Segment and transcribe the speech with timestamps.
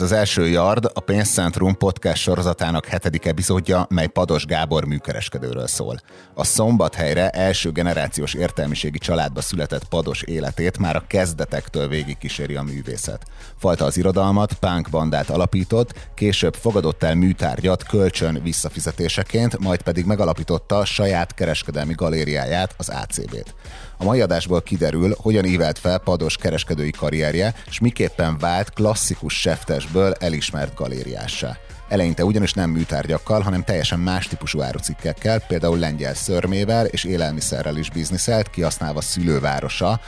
[0.00, 6.00] Ez az első Yard, a Pénzcentrum podcast sorozatának hetedik epizódja, mely Pados Gábor műkereskedőről szól.
[6.34, 12.62] A szombathelyre első generációs értelmiségi családba született Pados életét már a kezdetektől végig kíséri a
[12.62, 13.22] művészet.
[13.58, 20.84] Falta az irodalmat, punk bandát alapított, később fogadott el műtárgyat kölcsön visszafizetéseként, majd pedig megalapította
[20.84, 23.54] saját kereskedelmi galériáját, az ACB-t.
[24.00, 30.12] A mai adásból kiderül, hogyan ívelt fel Pados kereskedői karrierje, és miképpen vált klasszikus seftesből
[30.18, 31.56] elismert galériássá.
[31.90, 37.90] Eleinte ugyanis nem műtárgyakkal, hanem teljesen más típusú árucikkekkel, például lengyel szörmével és élelmiszerrel is
[37.90, 40.00] bizniszelt, kihasználva szülővárosa,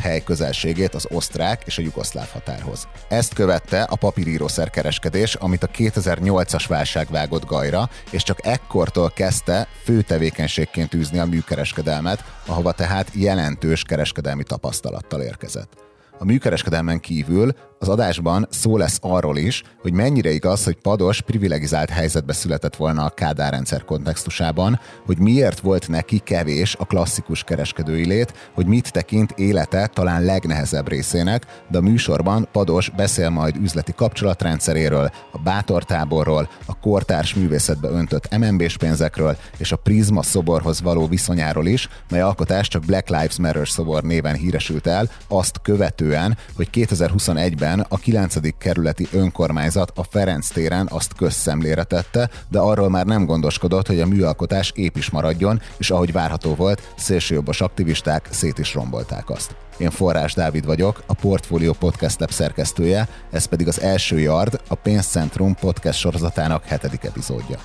[0.00, 2.88] hely közelségét az osztrák és a jugoszláv határhoz.
[3.08, 9.68] Ezt követte a papírírószer kereskedés, amit a 2008-as válság vágott gajra, és csak ekkortól kezdte
[9.84, 15.86] fő tevékenységként űzni a műkereskedelmet, ahova tehát jelentős kereskedelmi tapasztalattal érkezett.
[16.18, 21.90] A műkereskedelmen kívül az adásban szó lesz arról is, hogy mennyire igaz, hogy Pados privilegizált
[21.90, 28.06] helyzetbe született volna a Kádár rendszer kontextusában, hogy miért volt neki kevés a klasszikus kereskedői
[28.06, 33.92] lét, hogy mit tekint élete talán legnehezebb részének, de a műsorban Pados beszél majd üzleti
[33.92, 41.06] kapcsolatrendszeréről, a bátor táborról, a kortárs művészetbe öntött MNB-s pénzekről és a Prisma szoborhoz való
[41.06, 46.68] viszonyáról is, mely alkotás csak Black Lives Matter szobor néven híresült el, azt követően, hogy
[46.72, 48.58] 2021-ben évben a 9.
[48.58, 54.06] kerületi önkormányzat a Ferenc téren azt közszemlére tette, de arról már nem gondoskodott, hogy a
[54.06, 59.56] műalkotás ép is maradjon, és ahogy várható volt, szélsőjobbos aktivisták szét is rombolták azt.
[59.78, 64.74] Én Forrás Dávid vagyok, a Portfolio Podcast Lab szerkesztője, ez pedig az első Yard, a
[64.74, 67.58] Pénzcentrum podcast sorozatának hetedik epizódja.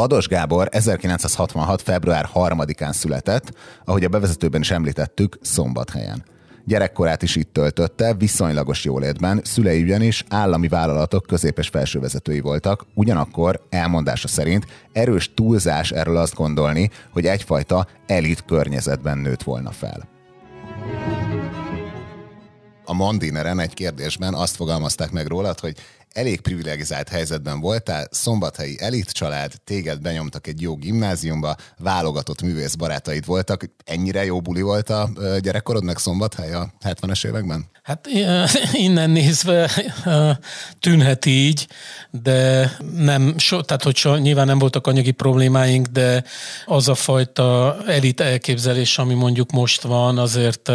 [0.00, 1.82] Pados Gábor 1966.
[1.82, 3.52] február 3-án született,
[3.84, 6.24] ahogy a bevezetőben is említettük, Szombathelyen.
[6.64, 14.28] Gyerekkorát is itt töltötte, viszonylagos jólétben, szülei ugyanis állami vállalatok középes felsővezetői voltak, ugyanakkor elmondása
[14.28, 20.08] szerint erős túlzás erről azt gondolni, hogy egyfajta elit környezetben nőtt volna fel.
[22.84, 25.74] A Mondineren egy kérdésben azt fogalmazták meg rólad, hogy
[26.12, 33.26] elég privilegizált helyzetben voltál, szombathelyi elit család, téged benyomtak egy jó gimnáziumba, válogatott művész barátaid
[33.26, 33.64] voltak.
[33.84, 35.10] Ennyire jó buli volt a
[35.40, 37.68] gyerekkorodnak szombathely a 70-es években?
[37.82, 38.08] Hát
[38.72, 39.70] innen nézve
[40.80, 41.66] tűnhet így,
[42.10, 46.24] de nem, so, tehát hogy so, nyilván nem voltak anyagi problémáink, de
[46.64, 50.70] az a fajta elit elképzelés, ami mondjuk most van, azért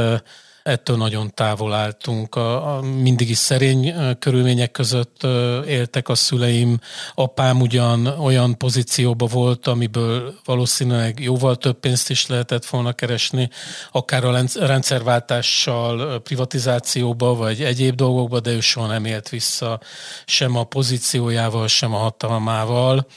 [0.65, 2.35] ettől nagyon távol álltunk.
[2.35, 5.23] A, a mindig is szerény körülmények között
[5.67, 6.79] éltek a szüleim.
[7.15, 13.49] Apám ugyan olyan pozícióban volt, amiből valószínűleg jóval több pénzt is lehetett volna keresni,
[13.91, 19.79] akár a rendszerváltással, privatizációba, vagy egyéb dolgokba, de ő soha nem élt vissza
[20.25, 23.07] sem a pozíciójával, sem a hatalmával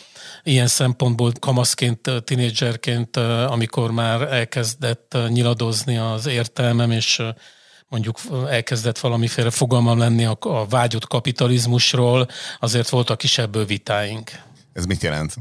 [0.43, 7.23] ilyen szempontból kamaszként, tinédzserként, amikor már elkezdett nyiladozni az értelmem, és
[7.89, 8.19] mondjuk
[8.49, 12.29] elkezdett valamiféle fogalmam lenni a, a vágyott kapitalizmusról,
[12.61, 14.31] azért voltak is ebből vitáink.
[14.73, 15.35] Ez mit jelent?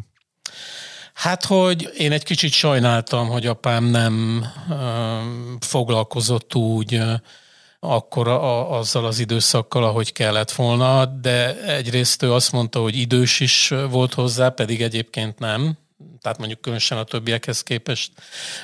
[1.13, 5.19] Hát, hogy én egy kicsit sajnáltam, hogy apám nem ö,
[5.59, 7.01] foglalkozott úgy
[7.95, 13.39] akkor a, azzal az időszakkal, ahogy kellett volna, de egyrészt ő azt mondta, hogy idős
[13.39, 15.77] is volt hozzá, pedig egyébként nem,
[16.21, 18.11] tehát mondjuk különösen a többiekhez képest,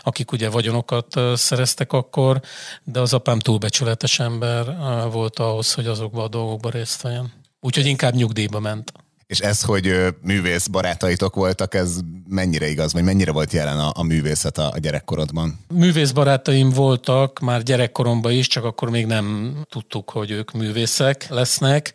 [0.04, 2.42] akik ugye vagyonokat szereztek akkor,
[2.84, 4.78] de az apám túlbecsületes ember
[5.12, 7.34] volt ahhoz, hogy azokba a dolgokba részt vegyen.
[7.60, 8.92] Úgyhogy inkább nyugdíjba ment.
[9.28, 14.04] És ez, hogy művész barátaitok voltak, ez mennyire igaz, vagy mennyire volt jelen a, a
[14.04, 15.60] művészet a, a gyerekkorodban?
[15.74, 21.94] Művész barátaim voltak már gyerekkoromban is, csak akkor még nem tudtuk, hogy ők művészek lesznek.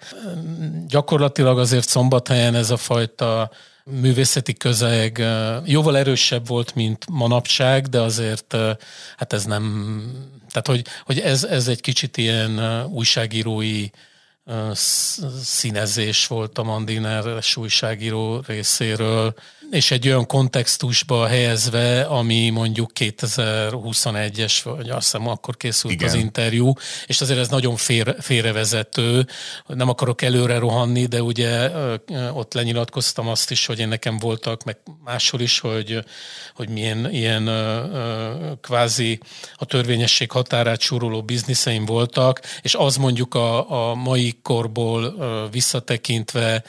[0.86, 3.50] Gyakorlatilag azért szombathelyen ez a fajta
[3.84, 5.22] művészeti közeg
[5.64, 8.56] jóval erősebb volt, mint manapság, de azért
[9.16, 10.02] hát ez nem,
[10.48, 13.86] tehát hogy, hogy ez, ez egy kicsit ilyen újságírói
[15.42, 19.34] színezés volt a Mandiner újságíró részéről.
[19.70, 26.08] És egy olyan kontextusba helyezve, ami mondjuk 2021-es, vagy azt hiszem akkor készült Igen.
[26.08, 26.72] az interjú,
[27.06, 29.26] és azért ez nagyon fér, félrevezető.
[29.66, 31.70] Nem akarok előre rohanni, de ugye
[32.32, 36.04] ott lenyilatkoztam azt is, hogy én nekem voltak, meg máshol is, hogy,
[36.54, 37.50] hogy milyen ilyen
[38.60, 39.20] kvázi
[39.54, 45.14] a törvényesség határát súroló bizniszeim voltak, és az mondjuk a, a mai korból
[45.50, 46.64] visszatekintve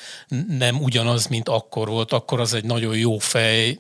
[0.48, 2.14] nem ugyanaz, mint akkor volt.
[2.14, 3.78] Akkor az egy nagyon jó fej,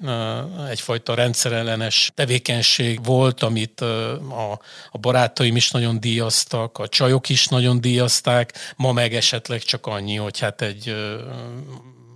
[0.69, 4.51] egyfajta rendszerellenes tevékenység volt, amit a,
[4.91, 10.15] a barátaim is nagyon díjaztak, a csajok is nagyon díjazták, ma meg esetleg csak annyi,
[10.15, 10.95] hogy hát egy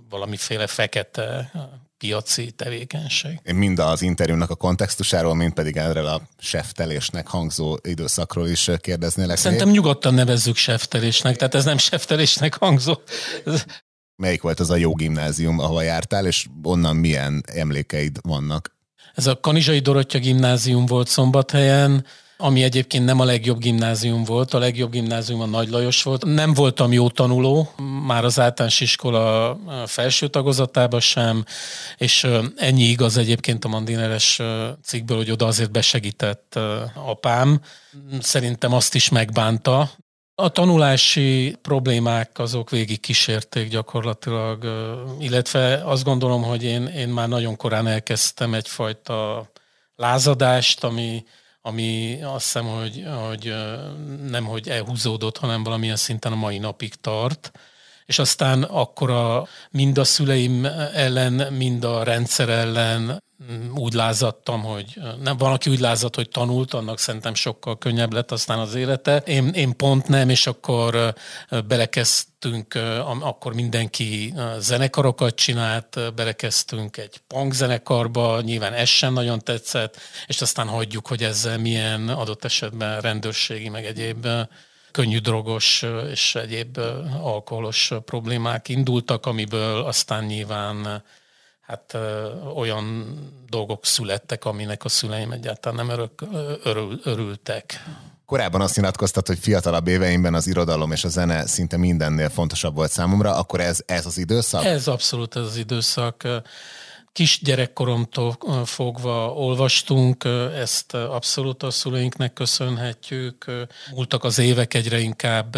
[0.08, 1.50] valamiféle fekete
[1.98, 3.40] piaci tevékenység.
[3.42, 9.36] Én mind az interjúnak a kontextusáról, mind pedig erről a seftelésnek hangzó időszakról is kérdeznélek.
[9.36, 12.94] Szerintem nyugodtan nevezzük seftelésnek, tehát ez nem seftelésnek hangzó.
[14.16, 18.76] Melyik volt az a jó gimnázium, ahova jártál, és onnan milyen emlékeid vannak?
[19.14, 22.04] Ez a Kanizsai Dorottya gimnázium volt Szombathelyen,
[22.36, 26.24] ami egyébként nem a legjobb gimnázium volt, a legjobb gimnázium a Nagy Lajos volt.
[26.24, 27.68] Nem voltam jó tanuló,
[28.06, 31.44] már az általános iskola felső tagozatában sem,
[31.96, 32.26] és
[32.56, 34.40] ennyi igaz egyébként a Mandineres
[34.84, 36.58] cikkből, hogy oda azért besegített
[36.94, 37.60] apám.
[38.20, 39.90] Szerintem azt is megbánta,
[40.34, 44.64] a tanulási problémák azok végig kísérték gyakorlatilag,
[45.18, 49.48] illetve azt gondolom, hogy én, én már nagyon korán elkezdtem egyfajta
[49.96, 51.24] lázadást, ami,
[51.62, 53.54] ami azt hiszem, hogy, hogy
[54.28, 57.52] nem hogy elhúzódott, hanem valamilyen szinten a mai napig tart.
[58.06, 60.64] És aztán akkor a, mind a szüleim
[60.94, 63.22] ellen, mind a rendszer ellen
[63.52, 68.12] mm, úgy lázadtam, hogy nem, van, aki úgy lázadt, hogy tanult, annak szerintem sokkal könnyebb
[68.12, 69.16] lett aztán az élete.
[69.16, 71.14] Én, én pont nem, és akkor
[71.66, 72.74] belekezdtünk,
[73.20, 79.96] akkor mindenki zenekarokat csinált, belekezdtünk egy punk zenekarba, nyilván ez sem nagyon tetszett,
[80.26, 84.26] és aztán hagyjuk, hogy ezzel milyen adott esetben rendőrségi, meg egyéb
[84.94, 86.78] könnyű drogos és egyéb
[87.20, 91.02] alkoholos problémák indultak, amiből aztán nyilván
[91.60, 91.96] hát
[92.56, 93.16] olyan
[93.48, 96.24] dolgok születtek, aminek a szüleim egyáltalán nem örök,
[96.64, 97.84] örül, örültek.
[98.26, 102.90] Korábban azt nyilatkoztat, hogy fiatalabb éveimben az irodalom és a zene szinte mindennél fontosabb volt
[102.90, 104.64] számomra, akkor ez, ez az időszak?
[104.64, 106.26] Ez abszolút ez az időszak
[107.14, 110.24] kis gyerekkoromtól fogva olvastunk,
[110.54, 113.44] ezt abszolút a szüleinknek köszönhetjük.
[113.94, 115.56] Múltak az évek egyre inkább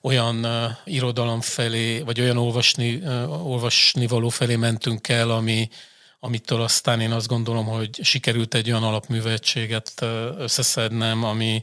[0.00, 0.46] olyan
[0.84, 5.68] irodalom felé, vagy olyan olvasni, olvasni való felé mentünk el, ami,
[6.20, 9.92] amitől aztán én azt gondolom, hogy sikerült egy olyan alapművetséget
[10.38, 11.62] összeszednem, ami,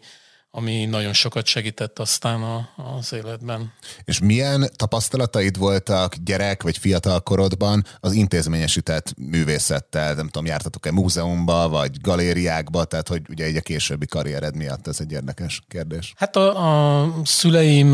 [0.57, 3.73] ami nagyon sokat segített aztán a, az életben.
[4.03, 10.13] És milyen tapasztalataid voltak gyerek vagy fiatal korodban az intézményesített művészettel?
[10.13, 14.99] Nem tudom, jártatok-e múzeumba, vagy galériákba, tehát hogy ugye egy a későbbi karriered miatt ez
[14.99, 16.13] egy érdekes kérdés.
[16.15, 17.93] Hát a, a szüleim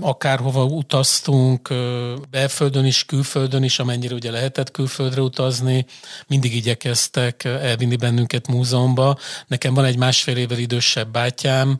[0.00, 1.68] akárhova utaztunk,
[2.30, 5.86] belföldön is, külföldön is, amennyire ugye lehetett külföldre utazni,
[6.26, 9.18] mindig igyekeztek elvinni bennünket múzeumba.
[9.46, 11.78] Nekem van egy másfél évvel idősebb bátyám,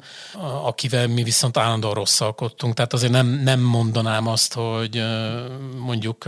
[0.64, 2.74] akivel mi viszont állandóan rosszalkodtunk.
[2.74, 5.02] Tehát azért nem, nem mondanám azt, hogy
[5.78, 6.24] mondjuk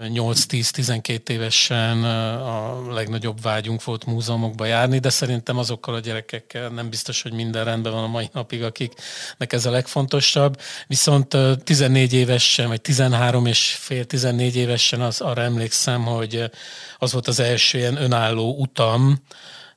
[0.00, 2.04] 8-10-12 évesen
[2.42, 7.64] a legnagyobb vágyunk volt múzeumokba járni, de szerintem azokkal a gyerekekkel nem biztos, hogy minden
[7.64, 10.60] rendben van a mai napig, akiknek ez a legfontosabb.
[10.86, 16.50] Viszont 14 évesen, vagy 13 és fél 14 évesen az, arra emlékszem, hogy
[16.98, 19.22] az volt az első ilyen önálló utam,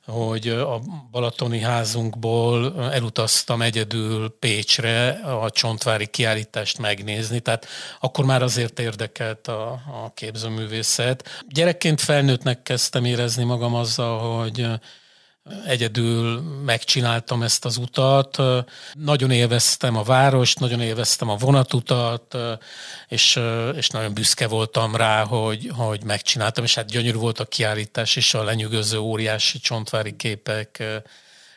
[0.06, 0.80] hogy a
[1.10, 7.66] balatoni házunkból elutaztam egyedül Pécsre a csontvári kiállítást megnézni, tehát
[8.00, 11.44] akkor már azért érdekelt a, a képzőművészet.
[11.48, 14.66] Gyerekként felnőttnek kezdtem érezni magam azzal, hogy
[15.66, 18.42] egyedül megcsináltam ezt az utat.
[18.94, 22.36] Nagyon élveztem a várost, nagyon élveztem a vonatutat,
[23.08, 23.40] és,
[23.74, 28.34] és nagyon büszke voltam rá, hogy, hogy megcsináltam, és hát gyönyörű volt a kiállítás, és
[28.34, 30.82] a lenyűgöző óriási csontvári képek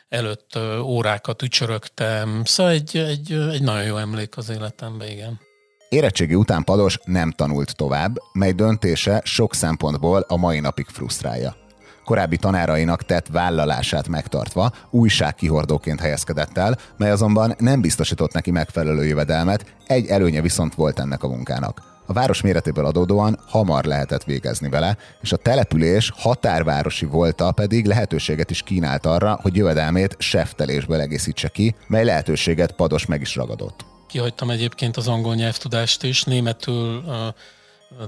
[0.08, 2.42] előtt órákat ücsörögtem.
[2.44, 5.40] Szóval egy, egy, egy nagyon jó emlék az életemben, igen.
[5.88, 11.68] Érettségi után Pados nem tanult tovább, mely döntése sok szempontból a mai napig frusztrálja
[12.04, 19.74] korábbi tanárainak tett vállalását megtartva újságkihordóként helyezkedett el, mely azonban nem biztosított neki megfelelő jövedelmet,
[19.86, 21.82] egy előnye viszont volt ennek a munkának.
[22.06, 28.50] A város méretéből adódóan hamar lehetett végezni vele, és a település határvárosi volta pedig lehetőséget
[28.50, 33.84] is kínált arra, hogy jövedelmét seftelésből egészítse ki, mely lehetőséget Pados meg is ragadott.
[34.06, 37.04] Kihagytam egyébként az angol nyelvtudást is, németül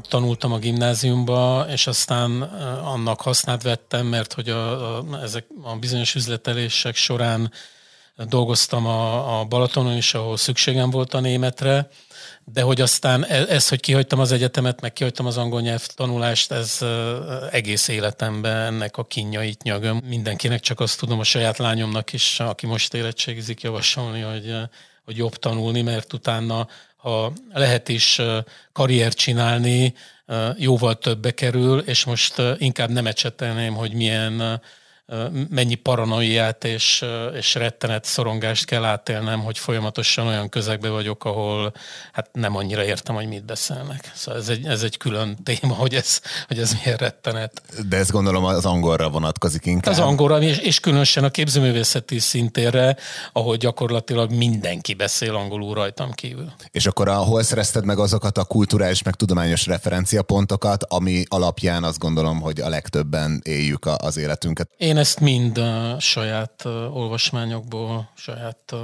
[0.09, 2.43] tanultam a gimnáziumba, és aztán
[2.83, 7.53] annak hasznát vettem, mert hogy a, a, ezek a bizonyos üzletelések során
[8.17, 11.89] dolgoztam a, a Balatonon is, ahol szükségem volt a németre,
[12.45, 16.53] de hogy aztán ez, ez, hogy kihagytam az egyetemet, meg kihagytam az angol nyelv tanulást,
[16.53, 16.79] ez
[17.51, 20.01] egész életemben ennek a kínjait nyagom.
[20.05, 24.55] Mindenkinek csak azt tudom a saját lányomnak is, aki most érettségizik, javasolni, hogy,
[25.05, 26.67] hogy jobb tanulni, mert utána,
[27.03, 28.21] ha lehet is
[28.73, 29.95] karriert csinálni,
[30.57, 34.61] jóval többe kerül, és most inkább nem ecsetelném, hogy milyen
[35.49, 37.05] mennyi paranoiát és,
[37.35, 41.73] és rettenet szorongást kell átélnem, hogy folyamatosan olyan közegbe vagyok, ahol
[42.13, 44.13] hát nem annyira értem, hogy mit beszélnek.
[44.15, 47.63] Szóval ez egy, ez egy külön téma, hogy ez, hogy ez milyen rettenet.
[47.89, 49.95] De ezt gondolom az angolra vonatkozik inkább.
[49.95, 52.97] Az angolra, és, és különösen a képzőművészeti szintére,
[53.33, 56.53] ahol gyakorlatilag mindenki beszél angolul rajtam kívül.
[56.71, 61.99] És akkor a, hol szerezted meg azokat a kulturális, meg tudományos referenciapontokat, ami alapján azt
[61.99, 64.71] gondolom, hogy a legtöbben éljük az életünket?
[64.77, 68.75] Én ezt mind a saját olvasmányokból, saját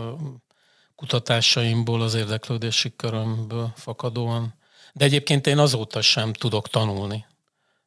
[0.96, 4.54] kutatásaimból, az érdeklődési körömből fakadóan.
[4.92, 7.26] De egyébként én azóta sem tudok tanulni.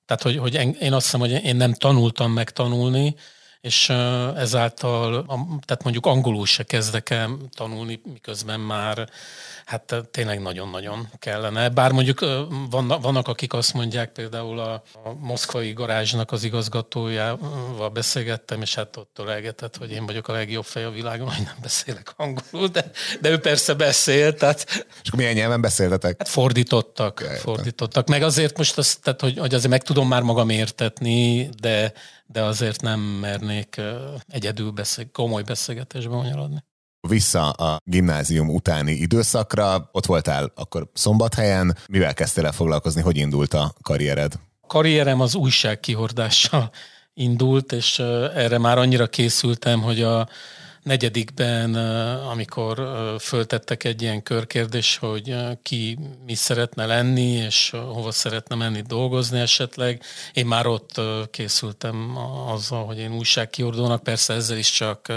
[0.05, 3.15] Tehát, hogy, hogy én azt hiszem, hogy én nem tanultam meg tanulni,
[3.61, 3.89] és
[4.35, 5.25] ezáltal,
[5.65, 9.09] tehát mondjuk angolul se kezdek el tanulni, miközben már
[9.71, 11.69] hát tényleg nagyon-nagyon kellene.
[11.69, 12.19] Bár mondjuk
[12.69, 14.73] vannak, vannak akik azt mondják, például a,
[15.03, 20.63] a moszkvai garázsnak az igazgatójával beszélgettem, és hát ott elgetett, hogy én vagyok a legjobb
[20.63, 24.65] fej a világon, hogy nem beszélek angolul, de, de ő persze beszél, tehát...
[25.01, 26.15] És akkor milyen nyelven beszéltetek?
[26.17, 28.07] Hát fordítottak, Jaj, fordítottak.
[28.07, 31.93] Meg azért most azt, tehát, hogy, hogy azért meg tudom már magam értetni, de,
[32.25, 33.81] de azért nem mernék
[34.27, 36.63] egyedül beszél, komoly beszélgetésbe bonyolodni.
[37.07, 43.53] Vissza a gimnázium utáni időszakra, ott voltál akkor szombathelyen, mivel kezdtél el foglalkozni, hogy indult
[43.53, 44.33] a karriered?
[44.61, 46.71] A karrierem az újság kihordással
[47.13, 47.99] indult, és
[48.35, 50.29] erre már annyira készültem, hogy a
[50.83, 51.75] negyedikben,
[52.29, 52.87] amikor
[53.19, 60.01] föltettek egy ilyen körkérdés, hogy ki mi szeretne lenni, és hova szeretne menni dolgozni esetleg,
[60.33, 62.17] én már ott készültem
[62.47, 65.13] azzal, hogy én újságkiordónak, persze ezzel is csak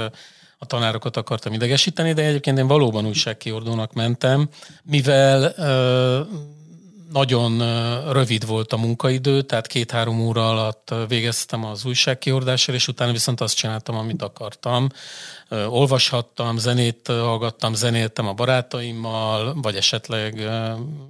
[0.64, 4.48] a tanárokat akartam idegesíteni, de egyébként én valóban újságkiordónak mentem,
[4.82, 5.54] mivel
[7.12, 7.58] nagyon
[8.12, 13.56] rövid volt a munkaidő, tehát két-három óra alatt végeztem az újságkiordással, és utána viszont azt
[13.56, 14.88] csináltam, amit akartam.
[15.68, 20.48] Olvashattam, zenét hallgattam, zenéltem a barátaimmal, vagy esetleg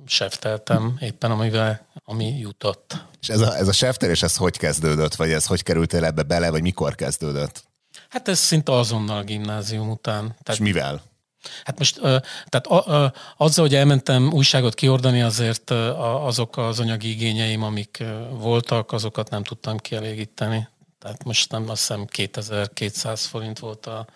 [0.07, 2.97] sefteltem éppen, amivel, ami jutott.
[3.21, 6.51] És ez a, ez a seftelés, ez hogy kezdődött, vagy ez hogy kerültél ebbe bele,
[6.51, 7.65] vagy mikor kezdődött?
[8.15, 10.23] Hát ez szinte azonnal a gimnázium után.
[10.27, 11.03] Tehát, És mivel?
[11.65, 12.01] Hát most
[12.49, 12.67] tehát
[13.37, 19.77] azzal, hogy elmentem újságot kiordani, azért azok az anyagi igényeim, amik voltak, azokat nem tudtam
[19.77, 20.69] kielégíteni.
[20.99, 24.07] Tehát most nem azt hiszem 2200 forint volt a,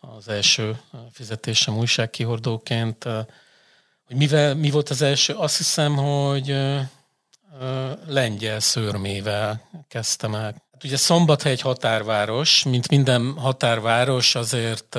[0.00, 0.80] az első
[1.12, 3.04] fizetésem újságkihordóként.
[4.06, 5.34] Hogy mivel, mi volt az első?
[5.34, 6.56] Azt hiszem, hogy
[8.06, 14.98] lengyel szörmével kezdtem el ugye Szombathely egy határváros, mint minden határváros, azért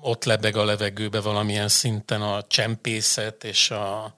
[0.00, 4.14] ott lebeg a levegőbe valamilyen szinten a csempészet és a,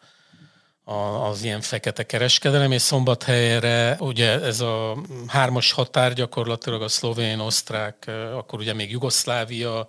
[0.85, 7.39] a, az ilyen fekete kereskedelem, és Szombathelyre ugye ez a hármas határ gyakorlatilag a szlovén,
[7.39, 9.87] osztrák, akkor ugye még Jugoszlávia,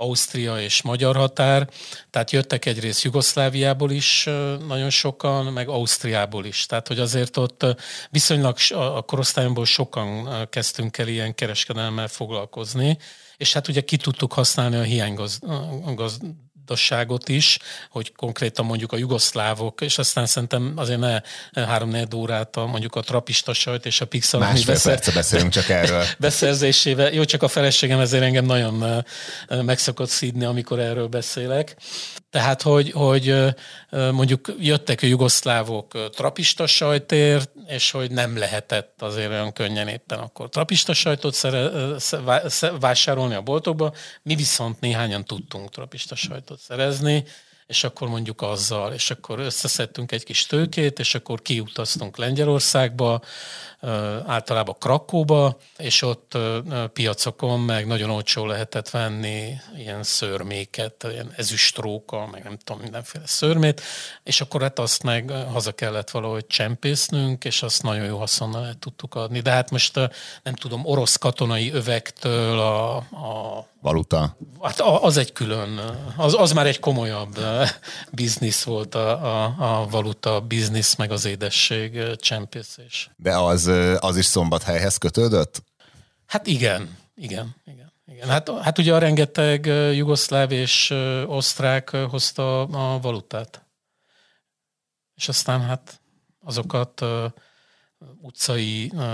[0.00, 1.68] Ausztria és magyar határ,
[2.10, 4.28] tehát jöttek egyrészt Jugoszláviából is
[4.66, 6.66] nagyon sokan, meg Ausztriából is.
[6.66, 7.66] Tehát, hogy azért ott
[8.10, 12.98] viszonylag a korosztályomból sokan kezdtünk el ilyen kereskedelemmel foglalkozni,
[13.36, 15.38] és hát ugye ki tudtuk használni a hiánygaz,
[16.70, 17.58] gazdaságot is,
[17.90, 21.20] hogy konkrétan mondjuk a jugoszlávok, és aztán szerintem azért ne
[21.66, 24.40] három órát a, mondjuk a trapista sajt és a pixel.
[24.40, 24.94] Másfél beszer...
[24.94, 26.04] perce beszélünk csak erről.
[26.18, 27.12] beszerzésével.
[27.12, 29.04] Jó, csak a feleségem ezért engem nagyon
[29.48, 31.76] megszokott szídni, amikor erről beszélek.
[32.30, 33.34] Tehát, hogy, hogy
[33.90, 40.48] mondjuk jöttek a jugoszlávok trapista sajtért, és hogy nem lehetett azért olyan könnyen éppen akkor
[40.48, 41.70] trapista sajtot szere,
[42.80, 47.24] vásárolni a boltokba, mi viszont néhányan tudtunk trapista sajtot szerezni,
[47.70, 53.20] és akkor mondjuk azzal, és akkor összeszedtünk egy kis tőkét, és akkor kiutaztunk Lengyelországba,
[54.26, 56.38] általában Krakóba, és ott
[56.92, 63.80] piacokon meg nagyon olcsó lehetett venni ilyen szörméket, ilyen ezüstróka, meg nem tudom, mindenféle szörmét,
[64.22, 69.14] és akkor hát azt meg haza kellett valahogy csempésznünk, és azt nagyon jó haszonnal tudtuk
[69.14, 69.40] adni.
[69.40, 69.94] De hát most
[70.42, 74.36] nem tudom, orosz katonai övektől a, a valuta.
[74.62, 75.80] Hát az egy külön,
[76.16, 77.38] az, az már egy komolyabb
[78.12, 83.10] biznisz volt a, a, a valuta biznisz, meg az édesség csempészés.
[83.16, 85.62] De az, az is szombathelyhez kötődött?
[86.26, 87.92] Hát igen, igen, igen.
[88.06, 90.94] Igen, hát, hát ugye a rengeteg jugoszláv és
[91.26, 93.66] osztrák hozta a valutát.
[95.14, 96.00] És aztán hát
[96.44, 97.04] azokat
[98.22, 99.04] utcai uh,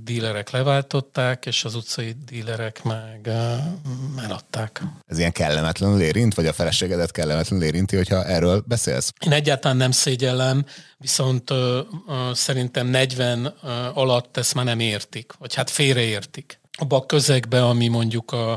[0.00, 4.82] dílerek leváltották, és az utcai dílerek meg uh, eladták.
[5.06, 9.12] Ez ilyen kellemetlenül érint, vagy a feleségedet kellemetlenül érinti, hogyha erről beszélsz?
[9.26, 10.64] Én egyáltalán nem szégyellem,
[10.98, 11.58] viszont uh,
[12.06, 16.60] uh, szerintem 40 uh, alatt ezt már nem értik, vagy hát félreértik.
[16.78, 18.52] Abba a közegbe, ami mondjuk a,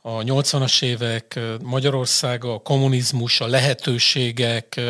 [0.00, 4.80] a 80-as évek Magyarországa, a kommunizmus, a lehetőségek,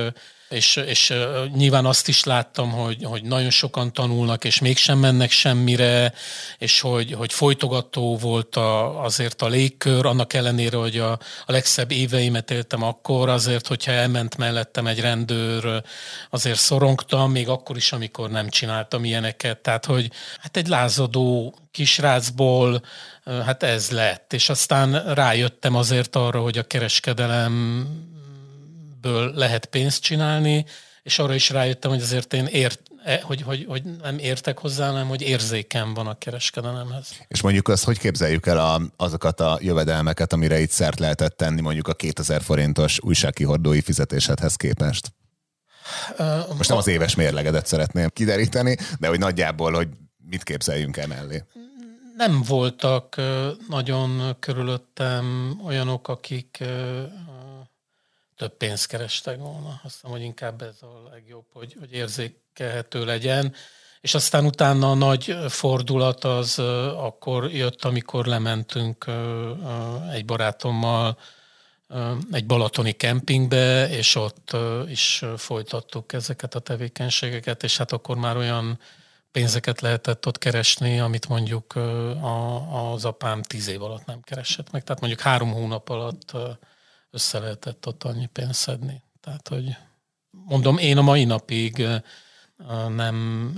[0.52, 1.14] és, és
[1.54, 6.12] nyilván azt is láttam, hogy, hogy nagyon sokan tanulnak, és mégsem mennek semmire,
[6.58, 11.12] és hogy, hogy folytogató volt a, azért a légkör, annak ellenére, hogy a,
[11.46, 15.82] a legszebb éveimet éltem akkor, azért, hogyha elment mellettem egy rendőr,
[16.30, 19.58] azért szorongtam, még akkor is, amikor nem csináltam ilyeneket.
[19.58, 22.82] Tehát, hogy hát egy lázadó kisrácból
[23.24, 24.32] hát ez lett.
[24.32, 27.86] És aztán rájöttem azért arra, hogy a kereskedelem
[29.02, 30.64] ből lehet pénzt csinálni,
[31.02, 34.86] és arra is rájöttem, hogy azért én ért, e, hogy, hogy, hogy nem értek hozzá,
[34.86, 37.08] hanem hogy érzékem van a kereskedelemhez.
[37.28, 41.60] És mondjuk azt, hogy képzeljük el a, azokat a jövedelmeket, amire itt szert lehetett tenni
[41.60, 45.12] mondjuk a 2000 forintos újságkihordói fizetésedhez képest?
[46.56, 49.88] Most nem az éves mérlegedet szeretném kideríteni, de hogy nagyjából, hogy
[50.30, 51.44] mit képzeljünk el mellé.
[52.16, 53.20] Nem voltak
[53.68, 56.64] nagyon körülöttem olyanok, akik
[58.36, 59.80] több pénzt kerestek volna.
[59.84, 63.54] Azt hiszem, hogy inkább ez a legjobb, hogy, hogy érzékelhető legyen.
[64.00, 66.58] És aztán utána a nagy fordulat az
[66.96, 69.06] akkor jött, amikor lementünk
[70.12, 71.18] egy barátommal
[72.32, 74.56] egy balatoni kempingbe, és ott
[74.88, 78.78] is folytattuk ezeket a tevékenységeket, és hát akkor már olyan
[79.32, 81.74] pénzeket lehetett ott keresni, amit mondjuk
[82.72, 84.84] az apám tíz év alatt nem keresett meg.
[84.84, 86.32] Tehát mondjuk három hónap alatt
[87.12, 89.02] össze lehetett ott annyi pénzt szedni.
[89.20, 89.76] Tehát, hogy
[90.30, 91.86] mondom, én a mai napig
[92.88, 93.52] nem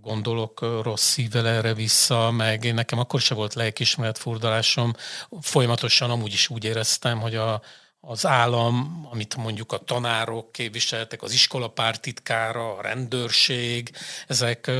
[0.00, 4.94] gondolok rossz szívvel erre vissza, meg én nekem akkor se volt lelkismeret furdalásom.
[5.40, 7.62] Folyamatosan amúgy is úgy éreztem, hogy a,
[8.00, 13.90] az állam, amit mondjuk a tanárok képviseltek, az iskolapártitkára, a rendőrség,
[14.26, 14.70] ezek,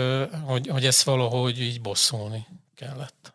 [0.45, 3.33] hogy, hogy ezt valahogy így bosszulni kellett.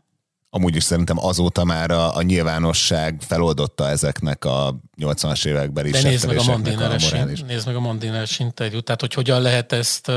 [0.56, 5.92] Amúgy is szerintem azóta már a, a nyilvánosság feloldotta ezeknek a 80-as években is.
[5.92, 7.12] De nézd meg a Mandineres,
[7.48, 10.12] nézd meg a Mandineres interjút, tehát hogy hogyan lehet ezt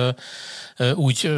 [0.95, 1.31] úgy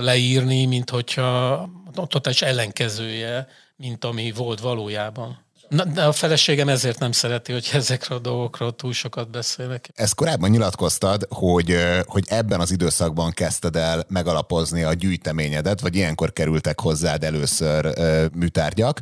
[0.00, 1.68] leírni, mint hogyha
[2.06, 5.45] totális ellenkezője, mint ami volt valójában.
[5.68, 9.90] Na, de a feleségem ezért nem szereti, hogy ezekről a dolgokról túl sokat beszélek.
[9.94, 11.76] Ezt korábban nyilatkoztad, hogy,
[12.06, 17.92] hogy ebben az időszakban kezdted el megalapozni a gyűjteményedet, vagy ilyenkor kerültek hozzád először
[18.32, 19.00] műtárgyak.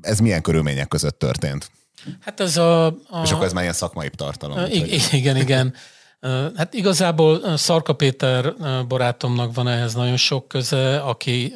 [0.00, 1.70] Ez milyen körülmények között történt?
[2.20, 2.86] Hát ez a...
[2.86, 2.94] a...
[3.22, 4.64] És akkor ez már ilyen szakmai tartalom.
[4.70, 5.74] Igen, igen, igen.
[6.56, 8.54] Hát igazából Szarka Péter
[8.88, 11.52] barátomnak van ehhez nagyon sok köze, aki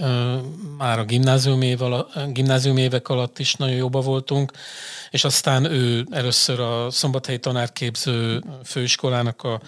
[0.79, 4.53] már a gimnázium, évek alatt is nagyon jóba voltunk,
[5.11, 9.61] és aztán ő először a Szombathelyi Tanárképző Főiskolának a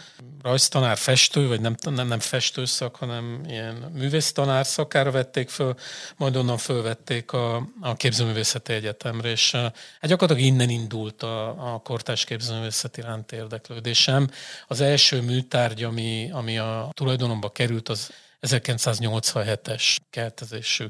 [0.43, 5.75] rajztanár festő, vagy nem, nem, nem festőszak, hanem ilyen művésztanár szakára vették föl,
[6.17, 12.25] majd onnan fölvették a, a Képzőművészeti Egyetemre, és hát gyakorlatilag innen indult a, a kortás
[12.25, 14.29] képzőművészet iránt érdeklődésem.
[14.67, 18.11] Az első műtárgy, ami, ami a tulajdonomba került, az
[18.43, 20.87] 1987-es keltezésű.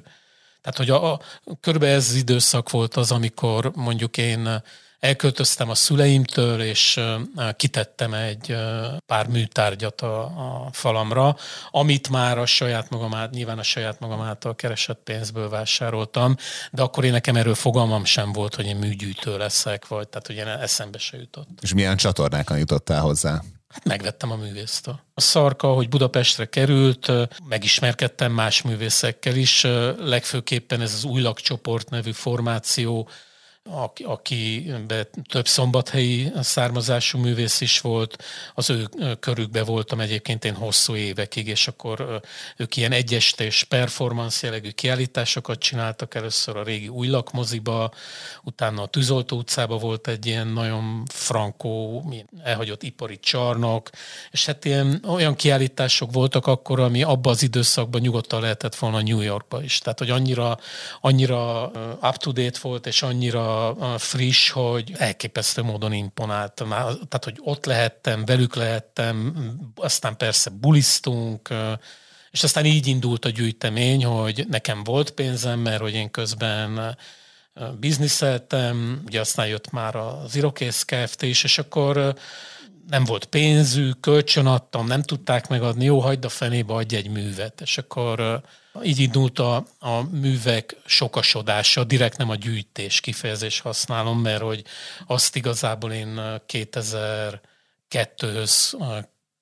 [0.61, 1.21] Tehát, hogy a, a,
[1.61, 4.63] körülbelül ez az időszak volt az, amikor mondjuk én
[5.01, 7.01] elköltöztem a szüleimtől, és
[7.57, 8.57] kitettem egy
[9.07, 11.37] pár műtárgyat a, a falamra,
[11.71, 16.37] amit már a saját magam át, nyilván a saját magam által keresett pénzből vásároltam,
[16.73, 20.39] de akkor én nekem erről fogalmam sem volt, hogy én műgyűjtő leszek, vagy tehát hogy
[20.63, 21.49] eszembe se jutott.
[21.61, 23.43] És milyen csatornákon jutottál hozzá?
[23.71, 25.01] Hát megvettem a művésztől.
[25.15, 27.13] A Szarka, hogy Budapestre került,
[27.49, 29.63] megismerkedtem más művészekkel is,
[29.99, 33.09] legfőképpen ez az új csoport nevű formáció,
[34.05, 34.73] aki
[35.29, 38.89] több szombathelyi származású művész is volt, az ő
[39.21, 42.21] körükbe voltam egyébként én hosszú évekig, és akkor
[42.57, 47.91] ők ilyen egyestés performance jellegű kiállításokat csináltak először a régi új lakmoziba,
[48.43, 52.05] utána a Tűzoltó utcába volt egy ilyen nagyon frankó,
[52.43, 53.91] elhagyott ipari csarnok,
[54.31, 59.21] és hát ilyen olyan kiállítások voltak akkor, ami abban az időszakban nyugodtan lehetett volna New
[59.21, 59.79] Yorkba is.
[59.79, 60.59] Tehát, hogy annyira,
[61.01, 61.71] annyira
[62.03, 63.60] up-to-date volt, és annyira
[63.99, 66.55] friss, hogy elképesztő módon imponált.
[66.55, 69.35] Tehát, hogy ott lehettem, velük lehettem,
[69.75, 71.49] aztán persze bulisztunk,
[72.31, 76.97] és aztán így indult a gyűjtemény, hogy nekem volt pénzem, mert hogy én közben
[77.79, 81.23] bizniszeltem, ugye aztán jött már az Irokész Kft.
[81.23, 82.15] is, és akkor
[82.89, 87.61] nem volt pénzük, kölcsön adtam, nem tudták megadni, jó, hagyd a fenébe, adj egy művet.
[87.61, 88.43] És akkor
[88.83, 94.65] így indult a, a művek sokasodása, direkt nem a gyűjtés kifejezés használom, mert hogy
[95.07, 98.75] azt igazából én 2002-höz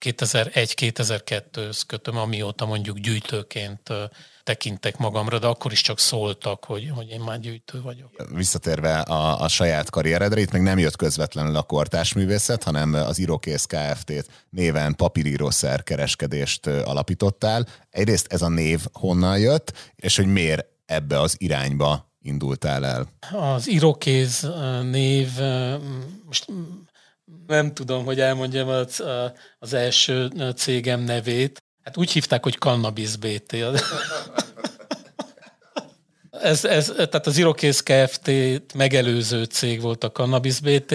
[0.04, 3.92] 2001-2002-höz kötöm, amióta mondjuk gyűjtőként
[4.48, 8.10] tekintek magamra, de akkor is csak szóltak, hogy, hogy én már gyűjtő vagyok.
[8.34, 13.18] Visszatérve a, a saját karrieredre, itt még nem jött közvetlenül a kortás művészet, hanem az
[13.18, 17.66] Irokész Kft-t néven papírírószer kereskedést alapítottál.
[17.90, 23.08] Egyrészt ez a név honnan jött, és hogy miért ebbe az irányba indultál el?
[23.32, 24.48] Az Irokéz
[24.90, 25.28] név,
[26.24, 26.46] most
[27.46, 29.02] nem tudom, hogy elmondjam az,
[29.58, 31.62] az első cégem nevét.
[31.88, 33.56] Hát úgy hívták, hogy Cannabis BT.
[36.30, 38.30] Ez, ez, tehát az Irokész Kft.
[38.74, 40.94] megelőző cég volt a Cannabis BT,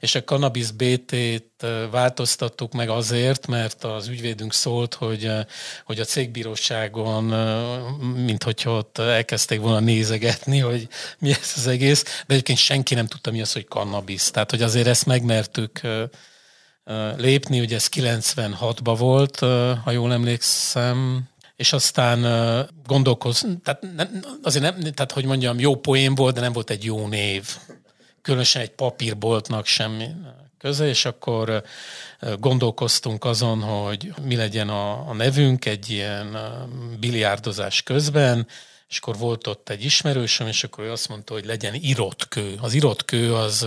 [0.00, 5.30] és a Cannabis BT-t változtattuk meg azért, mert az ügyvédünk szólt, hogy,
[5.84, 7.24] hogy a cégbíróságon,
[8.14, 13.06] mint hogyha ott elkezdték volna nézegetni, hogy mi ez az egész, de egyébként senki nem
[13.06, 14.30] tudta, mi az, hogy cannabis.
[14.30, 15.80] Tehát, hogy azért ezt megmertük
[17.16, 19.38] lépni, ugye ez 96-ban volt,
[19.84, 22.20] ha jól emlékszem, és aztán
[22.86, 26.84] gondolkoz, tehát nem, azért nem, tehát hogy mondjam, jó poén volt, de nem volt egy
[26.84, 27.56] jó név.
[28.22, 30.06] Különösen egy papírboltnak semmi
[30.58, 31.62] köze, és akkor
[32.38, 36.36] gondolkoztunk azon, hogy mi legyen a, a nevünk egy ilyen
[37.00, 38.46] biliárdozás közben,
[38.88, 42.58] és akkor volt ott egy ismerősöm, és akkor ő azt mondta, hogy legyen írott kő.
[42.60, 43.66] Az írott kő az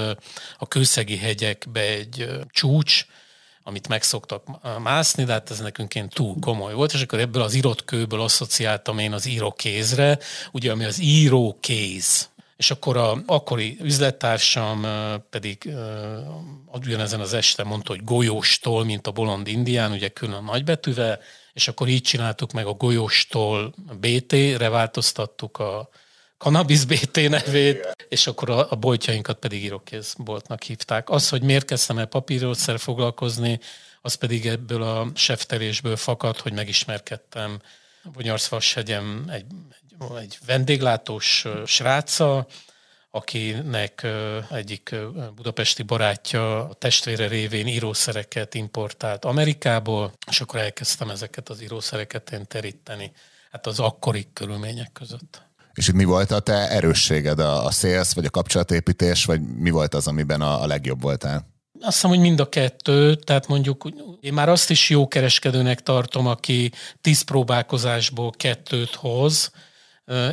[0.57, 3.05] a kőszegi hegyekbe egy csúcs,
[3.63, 4.43] amit megszoktak
[4.79, 8.21] mászni, de hát ez nekünk én túl komoly volt, és akkor ebből az írott kőből
[8.21, 10.19] asszociáltam én az írókézre,
[10.51, 12.29] ugye ami az írókéz.
[12.57, 14.87] És akkor a akkori üzlettársam
[15.29, 15.73] pedig
[16.73, 21.19] ugyanezen az este mondta, hogy golyóstól, mint a bolond indián, ugye külön nagybetűvel,
[21.53, 25.89] és akkor így csináltuk meg a golyóstól BT-re változtattuk a
[26.37, 29.63] Cannabis BT nevét, és akkor a, a boltjainkat pedig
[30.17, 31.09] boltnak hívták.
[31.09, 33.59] Az, hogy miért kezdtem el papírószer foglalkozni,
[34.01, 37.61] az pedig ebből a seftelésből fakad, hogy megismerkedtem
[38.03, 42.47] Vonyarszvashegyen egy, egy, egy vendéglátós sráca,
[43.11, 44.07] akinek
[44.51, 44.95] egyik
[45.35, 52.47] budapesti barátja a testvére révén írószereket importált Amerikából, és akkor elkezdtem ezeket az írószereket én
[52.47, 53.11] teríteni,
[53.51, 55.41] hát az akkori körülmények között.
[55.73, 59.69] És itt mi volt a te erősséged, a, a sales, vagy a kapcsolatépítés, vagy mi
[59.69, 61.49] volt az, amiben a, a legjobb voltál?
[61.81, 66.27] Azt hiszem, hogy mind a kettő, tehát mondjuk én már azt is jó kereskedőnek tartom,
[66.27, 66.71] aki
[67.01, 69.51] tíz próbálkozásból kettőt hoz.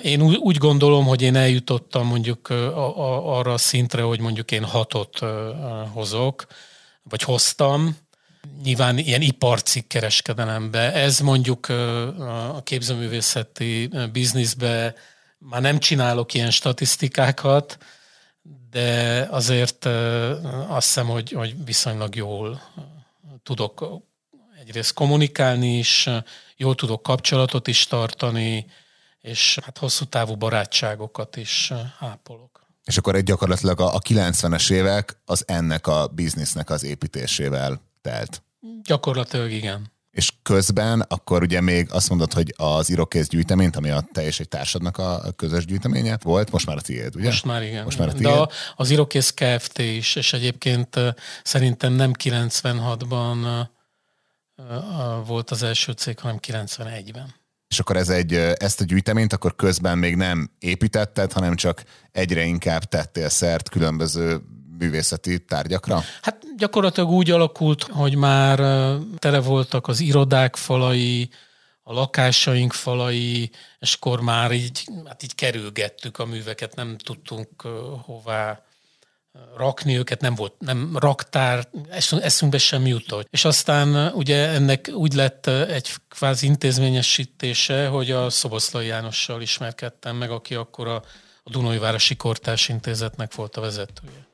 [0.03, 2.49] Én úgy gondolom, hogy én eljutottam mondjuk
[3.25, 5.19] arra a szintre, hogy mondjuk én hatot
[5.93, 6.47] hozok,
[7.03, 7.97] vagy hoztam,
[8.63, 10.93] nyilván ilyen iparcik kereskedelembe.
[10.93, 11.69] Ez mondjuk
[12.19, 14.95] a képzőművészeti bizniszbe
[15.39, 17.79] már nem csinálok ilyen statisztikákat,
[18.71, 19.85] de azért
[20.69, 22.63] azt hiszem, hogy, hogy viszonylag jól
[23.43, 24.03] tudok
[24.61, 26.09] egyrészt kommunikálni is,
[26.57, 28.67] jól tudok kapcsolatot is tartani,
[29.29, 32.67] és hát hosszú távú barátságokat is ápolok.
[32.85, 38.43] És akkor egy gyakorlatilag a 90-es évek az ennek a biznisznek az építésével telt.
[38.83, 44.09] Gyakorlatilag igen és közben akkor ugye még azt mondod, hogy az irokész gyűjteményt, ami a
[44.13, 47.27] te és egy társadnak a közös gyűjteménye volt, most már a tiéd, ugye?
[47.27, 47.85] Most már igen.
[47.85, 48.33] Most már a tiéd.
[48.33, 49.79] De az irokész Kft.
[49.79, 50.97] is, és egyébként
[51.43, 53.67] szerintem nem 96-ban
[55.27, 57.35] volt az első cég, hanem 91-ben.
[57.69, 62.43] És akkor ez egy, ezt a gyűjteményt akkor közben még nem építetted, hanem csak egyre
[62.45, 64.41] inkább tettél szert különböző
[64.79, 66.03] művészeti tárgyakra?
[66.23, 68.57] Hát gyakorlatilag úgy alakult, hogy már
[69.19, 71.31] tele voltak az irodák falai,
[71.83, 77.63] a lakásaink falai, és akkor már így, hát így kerülgettük a műveket, nem tudtunk
[78.05, 78.63] hová
[79.57, 81.69] rakni őket, nem volt, nem raktár,
[82.21, 83.29] eszünkbe sem jutott.
[83.31, 90.31] És aztán ugye ennek úgy lett egy kvázi intézményesítése, hogy a Szoboszlai Jánossal ismerkedtem meg,
[90.31, 91.03] aki akkor a,
[91.43, 94.27] a Dunai Városi Kortárs Intézetnek volt a vezetője.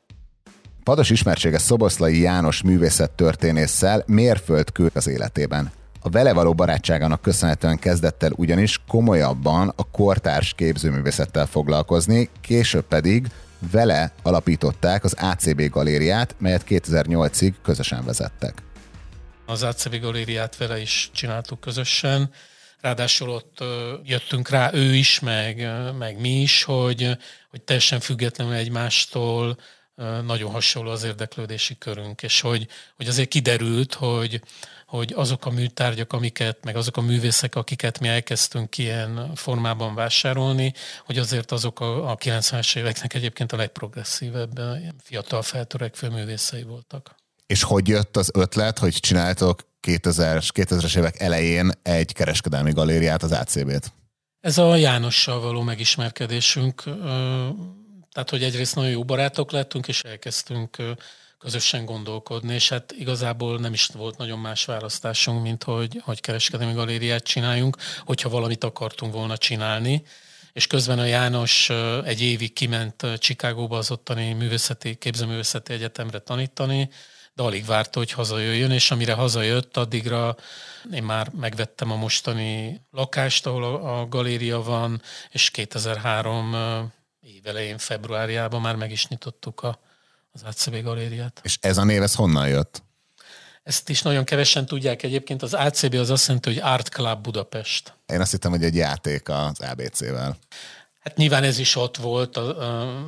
[0.84, 5.72] Pados ismertsége Szoboszlai János művészettörténésszel mérföldkő az életében.
[6.00, 13.30] A vele való barátságának köszönhetően kezdett el ugyanis komolyabban a kortárs képzőművészettel foglalkozni, később pedig
[13.70, 18.62] Vele alapították az ACB galériát, melyet 2008-ig közösen vezettek.
[19.46, 22.30] Az ACB galériát vele is csináltuk közösen.
[22.80, 23.64] Ráadásul ott
[24.04, 27.16] jöttünk rá ő is, meg, meg mi is, hogy,
[27.50, 29.56] hogy teljesen függetlenül egymástól
[30.26, 34.40] nagyon hasonló az érdeklődési körünk, és hogy, hogy azért kiderült, hogy,
[34.96, 40.74] hogy azok a műtárgyak, amiket, meg azok a művészek, akiket mi elkezdtünk ilyen formában vásárolni,
[41.04, 44.60] hogy azért azok a, a 90-es éveknek egyébként a legprogresszívebb,
[45.02, 47.14] fiatal feltörekvő művészei voltak.
[47.46, 53.32] És hogy jött az ötlet, hogy csináltok 2000-es, 2000-es évek elején egy kereskedelmi galériát, az
[53.32, 53.92] ACB-t?
[54.40, 56.82] Ez a Jánossal való megismerkedésünk.
[58.12, 60.76] Tehát, hogy egyrészt nagyon jó barátok lettünk, és elkezdtünk
[61.44, 66.72] közösen gondolkodni, és hát igazából nem is volt nagyon más választásunk, mint hogy, hogy kereskedelmi
[66.72, 70.02] galériát csináljunk, hogyha valamit akartunk volna csinálni.
[70.52, 71.70] És közben a János
[72.04, 76.88] egy évig kiment Csikágóba az ottani művészeti, képzőművészeti egyetemre tanítani,
[77.34, 80.36] de alig várta, hogy hazajöjjön, és amire hazajött, addigra
[80.92, 86.56] én már megvettem a mostani lakást, ahol a, galéria van, és 2003
[87.20, 89.78] évelején, februárjában már meg is nyitottuk a,
[90.34, 91.40] az ACB galériát.
[91.42, 92.82] És ez a név, ez honnan jött?
[93.62, 95.42] Ezt is nagyon kevesen tudják egyébként.
[95.42, 97.94] Az ACB az azt jelenti, hogy Art Club Budapest.
[98.06, 100.38] Én azt hittem, hogy egy játék az ABC-vel.
[101.00, 102.40] Hát nyilván ez is ott volt,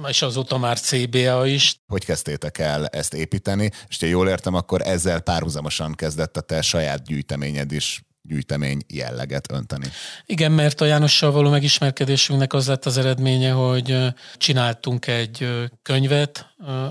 [0.08, 1.80] és azóta már CBA is.
[1.86, 3.70] Hogy kezdtétek el ezt építeni?
[3.88, 9.52] És ha jól értem, akkor ezzel párhuzamosan kezdett a te saját gyűjteményed is gyűjtemény jelleget
[9.52, 9.86] önteni.
[10.26, 13.96] Igen, mert a Jánossal való megismerkedésünknek az lett az eredménye, hogy
[14.36, 16.46] csináltunk egy könyvet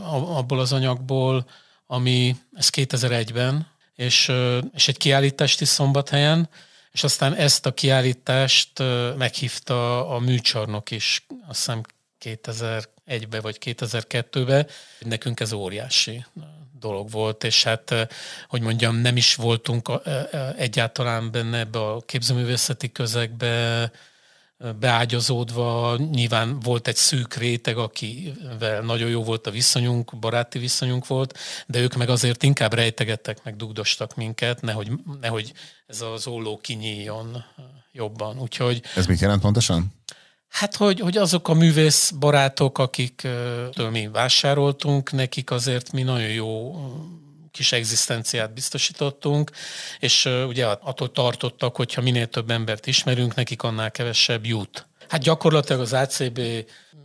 [0.10, 1.46] abból az anyagból,
[1.88, 4.32] ami ez 2001-ben, és,
[4.74, 6.50] és egy kiállítást is szombathelyen,
[6.92, 8.84] és aztán ezt a kiállítást
[9.18, 11.82] meghívta a műcsarnok is, azt hiszem
[12.24, 14.68] 2001-be vagy 2002-be.
[15.00, 16.26] Nekünk ez óriási
[16.80, 18.08] dolog volt, és hát,
[18.48, 19.92] hogy mondjam, nem is voltunk
[20.58, 23.92] egyáltalán benne ebbe a képzőművészeti közegbe,
[24.80, 31.38] beágyazódva, nyilván volt egy szűk réteg, akivel nagyon jó volt a viszonyunk, baráti viszonyunk volt,
[31.68, 35.54] de ők meg azért inkább rejtegettek, meg dugdostak minket, nehogy, nehogy
[35.88, 37.44] ez az olló kinyíljon
[37.92, 38.40] jobban.
[38.40, 38.82] Úgyhogy...
[38.96, 39.94] Ez mit jelent pontosan?
[40.56, 46.76] Hát, hogy, hogy azok a művész barátok, akiktől mi vásároltunk, nekik azért mi nagyon jó
[47.52, 49.52] kis egzisztenciát biztosítottunk,
[50.00, 54.88] és ugye attól tartottak, hogyha minél több embert ismerünk, nekik annál kevesebb jut.
[55.10, 56.40] Hát gyakorlatilag az ACB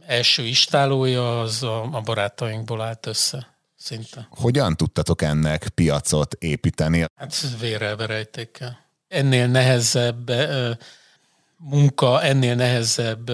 [0.07, 3.59] első istálója az a, a barátainkból állt össze.
[3.77, 4.29] Szinte.
[4.31, 7.05] Hogyan tudtatok ennek piacot építeni?
[7.15, 8.79] Hát vérrel verejtékkel.
[9.09, 10.31] Ennél nehezebb
[11.61, 13.31] munka, ennél nehezebb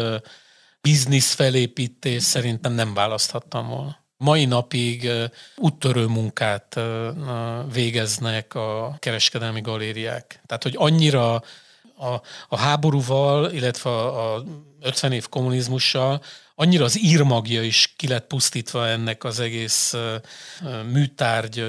[0.80, 4.04] biznisz felépítés szerintem nem választhattam volna.
[4.16, 5.10] Mai napig
[5.56, 6.80] úttörő munkát
[7.72, 10.40] végeznek a kereskedelmi galériák.
[10.46, 11.34] Tehát, hogy annyira
[11.96, 14.44] a, a háborúval, illetve a, a
[14.80, 16.22] 50 év kommunizmussal
[16.58, 19.94] annyira az írmagja is ki lett pusztítva ennek az egész
[20.92, 21.64] műtárgy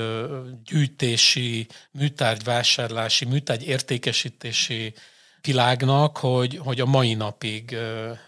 [0.65, 4.93] gyűjtési, műtárgy vásárlási, műtárgy értékesítési
[5.41, 7.77] világnak, hogy, hogy a mai napig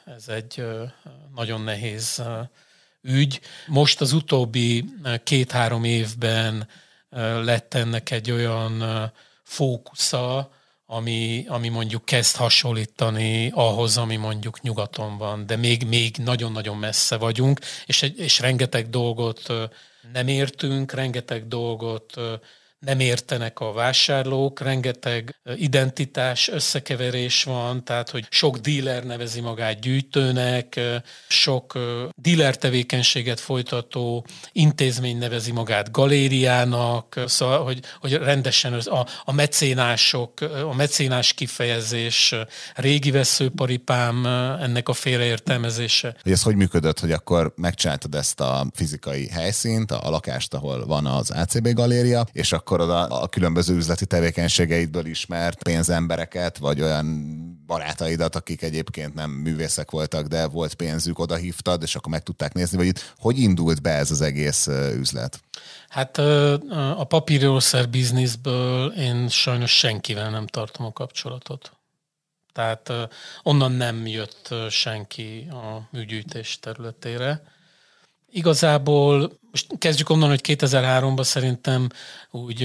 [0.05, 0.63] ez egy
[1.35, 2.23] nagyon nehéz
[3.01, 3.39] ügy.
[3.67, 4.85] Most az utóbbi
[5.23, 6.67] két-három évben
[7.43, 8.83] lett ennek egy olyan
[9.43, 10.51] fókusza,
[10.85, 17.17] ami, ami mondjuk kezd hasonlítani ahhoz, ami mondjuk nyugaton van, de még, még nagyon-nagyon messze
[17.17, 19.53] vagyunk, és, és rengeteg dolgot
[20.13, 22.13] nem értünk, rengeteg dolgot
[22.79, 30.79] nem értenek a vásárlók, rengeteg identitás összekeverés van, tehát hogy sok díler nevezi magát gyűjtőnek,
[31.27, 31.77] sok
[32.15, 40.75] díler tevékenységet folytató intézmény nevezi magát galériának, szóval, hogy, hogy rendesen a, a mecénások, a
[40.75, 42.35] mecénás kifejezés,
[42.75, 44.25] régi veszőparipám
[44.61, 46.15] ennek a félreértelmezése.
[46.21, 51.05] Hogy ez hogy működött, hogy akkor megcsináltad ezt a fizikai helyszínt, a lakást, ahol van
[51.05, 57.07] az ACB galéria, és akkor akkor oda a különböző üzleti tevékenységeidből ismert pénzembereket, vagy olyan
[57.65, 62.53] barátaidat, akik egyébként nem művészek voltak, de volt pénzük, oda hívtad, és akkor meg tudták
[62.53, 65.41] nézni, vagy itt hogy indult be ez az egész üzlet?
[65.87, 66.17] Hát
[66.97, 71.71] a papírószer bizniszből én sajnos senkivel nem tartom a kapcsolatot.
[72.53, 72.91] Tehát
[73.43, 77.41] onnan nem jött senki a műgyűjtés területére.
[78.31, 81.89] Igazából most kezdjük onnan, hogy 2003-ban szerintem
[82.31, 82.63] úgy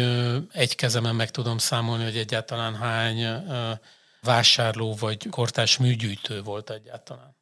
[0.53, 3.45] egy kezemen meg tudom számolni, hogy egyáltalán hány
[4.23, 7.37] vásárló vagy kortás műgyűjtő volt egyáltalán.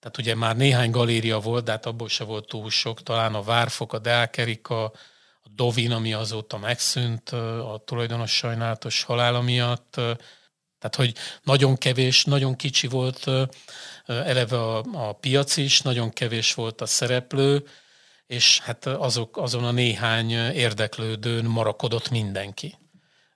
[0.00, 3.42] tehát ugye már néhány galéria volt, de hát abból se volt túl sok, talán a
[3.42, 4.84] Várfok, a Deákerika,
[5.42, 9.90] a Dovin, ami azóta megszűnt a tulajdonos sajnálatos halála miatt,
[10.78, 13.30] tehát, hogy nagyon kevés, nagyon kicsi volt
[14.06, 17.66] eleve a, a piac is, nagyon kevés volt a szereplő,
[18.28, 22.74] és hát azok, azon a néhány érdeklődőn marakodott mindenki.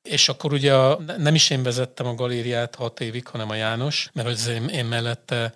[0.02, 4.10] És akkor ugye a, nem is én vezettem a galériát hat évig, hanem a János,
[4.12, 5.54] mert az én, én mellette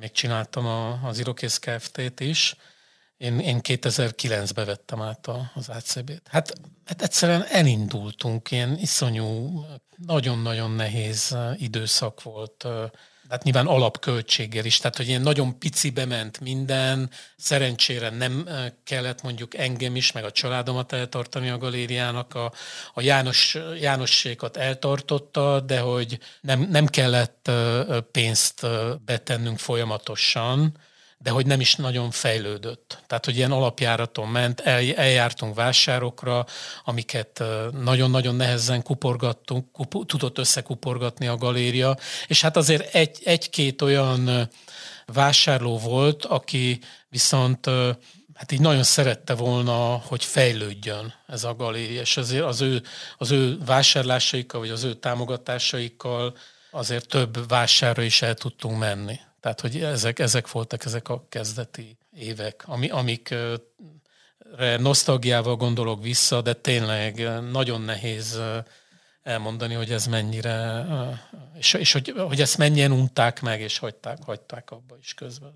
[0.00, 2.56] még csináltam a, az Irokész Kft-t is.
[3.16, 6.28] Én, én 2009-ben vettem át a, az ACB-t.
[6.28, 6.52] Hát,
[6.84, 9.60] hát egyszerűen elindultunk, ilyen iszonyú,
[10.06, 12.66] nagyon-nagyon nehéz időszak volt
[13.30, 18.48] hát nyilván alapköltséggel is, tehát hogy ilyen nagyon picibe ment minden, szerencsére nem
[18.84, 22.52] kellett mondjuk engem is, meg a családomat eltartani a galériának, a,
[22.94, 27.50] a János, Jánossékat eltartotta, de hogy nem, nem kellett
[28.10, 28.66] pénzt
[29.04, 30.76] betennünk folyamatosan,
[31.22, 32.98] de hogy nem is nagyon fejlődött.
[33.06, 36.46] Tehát, hogy ilyen alapjáraton ment, el, eljártunk vásárokra,
[36.84, 37.42] amiket
[37.82, 44.50] nagyon-nagyon nehezen kuporgattunk, kup, tudott összekuporgatni a galéria, és hát azért egy, egy-két olyan
[45.06, 47.66] vásárló volt, aki viszont
[48.34, 52.82] hát így nagyon szerette volna, hogy fejlődjön ez a galéria, és azért az ő,
[53.18, 56.36] az ő vásárlásaikkal, vagy az ő támogatásaikkal
[56.70, 59.20] azért több vásárra is el tudtunk menni.
[59.40, 63.60] Tehát, hogy ezek, ezek voltak ezek a kezdeti évek, ami, amikre
[64.78, 68.40] nosztalgiával gondolok vissza, de tényleg nagyon nehéz
[69.22, 70.86] elmondani, hogy ez mennyire,
[71.54, 75.52] és, és hogy, hogy ezt mennyien unták meg, és hagyták, hagyták abba is közben.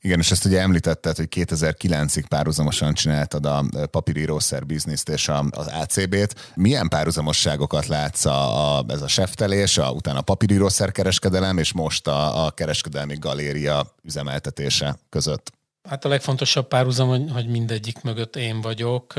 [0.00, 5.66] Igen, és ezt ugye említetted, hogy 2009-ig párhuzamosan csináltad a papírírószer bizniszt és a, az
[5.66, 6.52] ACB-t.
[6.54, 12.06] Milyen párhuzamosságokat látsz a, a, ez a seftelés, a, utána a papírírószer kereskedelem, és most
[12.06, 15.52] a, a kereskedelmi galéria üzemeltetése között?
[15.88, 19.14] Hát a legfontosabb párhuzam, hogy, hogy mindegyik mögött én vagyok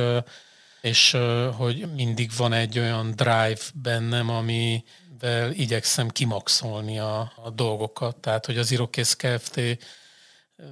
[0.86, 1.18] és
[1.58, 8.16] hogy mindig van egy olyan drive bennem, amivel igyekszem kimaxolni a, a dolgokat.
[8.16, 9.62] Tehát, hogy az Irokész Kft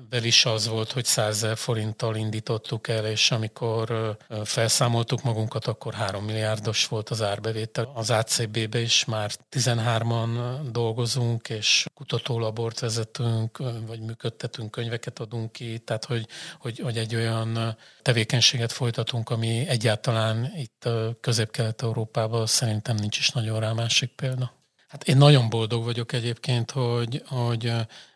[0.09, 6.23] vel is az volt, hogy 100 forinttal indítottuk el, és amikor felszámoltuk magunkat, akkor 3
[6.23, 7.91] milliárdos volt az árbevétel.
[7.93, 16.05] Az ACB-be is már 13-an dolgozunk, és kutatólabort vezetünk, vagy működtetünk, könyveket adunk ki, tehát
[16.05, 16.27] hogy,
[16.59, 20.89] hogy, hogy egy olyan tevékenységet folytatunk, ami egyáltalán itt
[21.21, 24.53] Közép-Kelet-Európában szerintem nincs is nagyon rá másik példa.
[24.87, 27.73] Hát én nagyon boldog vagyok egyébként, hogy, hogy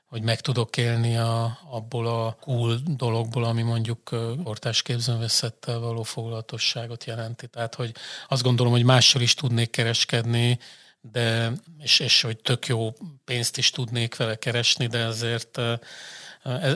[0.08, 4.00] hogy meg tudok élni a, abból a cool dologból, ami mondjuk
[4.44, 7.48] kortás képzőművészettel való foglalatosságot jelenti.
[7.48, 7.96] Tehát, hogy
[8.28, 10.60] azt gondolom, hogy mással is tudnék kereskedni,
[11.02, 12.94] de, és, és hogy tök jó
[13.26, 15.60] pénzt is tudnék vele keresni, de azért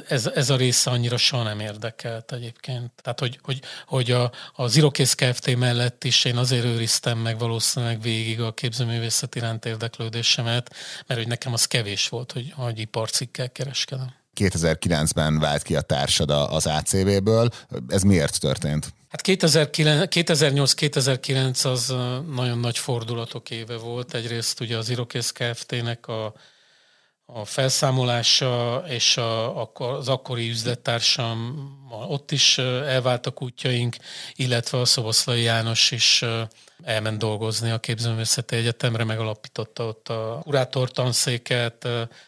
[0.07, 2.91] ez, ez a része annyira soha nem érdekelt egyébként.
[3.01, 5.55] Tehát, hogy, hogy, hogy a, az Irokész Kft.
[5.55, 10.75] mellett is én azért őriztem meg valószínűleg végig a képzőművészet iránt érdeklődésemet,
[11.07, 14.13] mert hogy nekem az kevés volt, hogy, hogy iparcikkel kereskedem.
[14.35, 17.49] 2009-ben vált ki a társad az ACV-ből.
[17.87, 18.93] Ez miért történt?
[19.09, 21.95] Hát 2008-2009 az
[22.33, 24.13] nagyon nagy fordulatok éve volt.
[24.13, 26.33] Egyrészt ugye az Irokész Kft-nek a
[27.33, 31.69] a felszámolása és a, az akkori üzlettársam,
[32.07, 33.95] ott is elváltak útjaink,
[34.35, 36.25] illetve a Szoboszlai János is
[36.83, 41.87] elment dolgozni a Képzőművészeti Egyetemre, megalapította ott a kurátor tanszéket,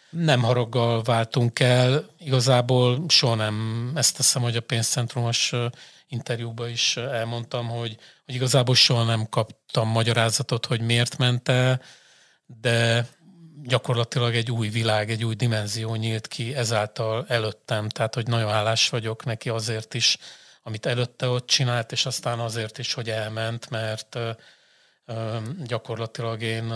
[0.09, 5.53] nem haraggal váltunk el, igazából soha nem, ezt teszem, hogy a pénzcentrumos
[6.07, 11.81] interjúban is elmondtam, hogy, hogy igazából soha nem kaptam magyarázatot, hogy miért ment el,
[12.45, 13.07] de
[13.63, 18.89] gyakorlatilag egy új világ, egy új dimenzió nyílt ki ezáltal előttem, tehát hogy nagyon hálás
[18.89, 20.17] vagyok neki azért is,
[20.63, 24.17] amit előtte ott csinált, és aztán azért is, hogy elment, mert
[25.63, 26.71] gyakorlatilag én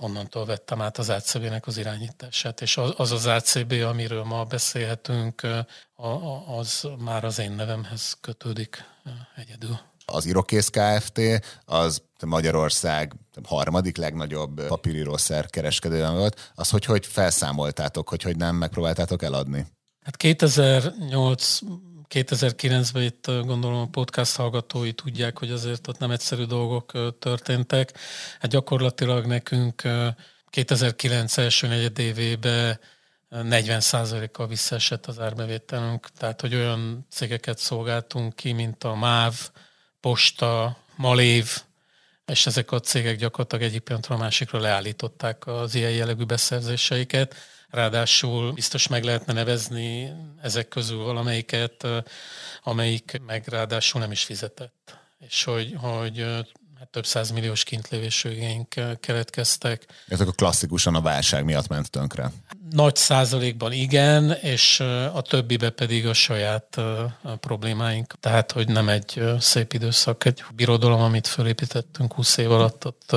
[0.00, 5.46] onnantól vettem át az ACB-nek az irányítását, és az az ACB, amiről ma beszélhetünk,
[6.46, 8.84] az már az én nevemhez kötődik
[9.36, 9.78] egyedül.
[10.06, 11.20] Az Irokész Kft.
[11.64, 19.22] az Magyarország harmadik legnagyobb papírírószer kereskedő volt, az hogy, hogy felszámoltátok, hogy, hogy nem megpróbáltátok
[19.22, 19.66] eladni?
[20.02, 21.58] Hát 2008
[22.12, 27.92] 2009-ben itt gondolom a podcast hallgatói tudják, hogy azért ott nem egyszerű dolgok történtek.
[28.40, 29.82] Hát gyakorlatilag nekünk
[30.50, 32.78] 2009 első negyedévében
[33.30, 39.50] 40%-kal visszaesett az árbevételünk, tehát hogy olyan cégeket szolgáltunk ki, mint a MÁV,
[40.00, 41.62] Posta, Malév,
[42.26, 47.34] és ezek a cégek gyakorlatilag egyik pillanatról a másikra leállították az ilyen jellegű beszerzéseiket.
[47.70, 50.12] ráadásul biztos meg lehetne nevezni
[50.42, 51.86] ezek közül valamelyiket,
[52.62, 54.98] amelyik meg ráadásul nem is fizetett.
[55.18, 56.26] És hogy, hogy
[56.82, 59.86] hát több százmilliós kintlévésőgeink keletkeztek.
[60.08, 62.32] Ezek a klasszikusan a válság miatt ment tönkre.
[62.70, 64.80] Nagy százalékban igen, és
[65.14, 66.80] a többibe pedig a saját
[67.40, 68.14] problémáink.
[68.20, 73.16] Tehát, hogy nem egy szép időszak, egy birodalom, amit fölépítettünk 20 év alatt, ott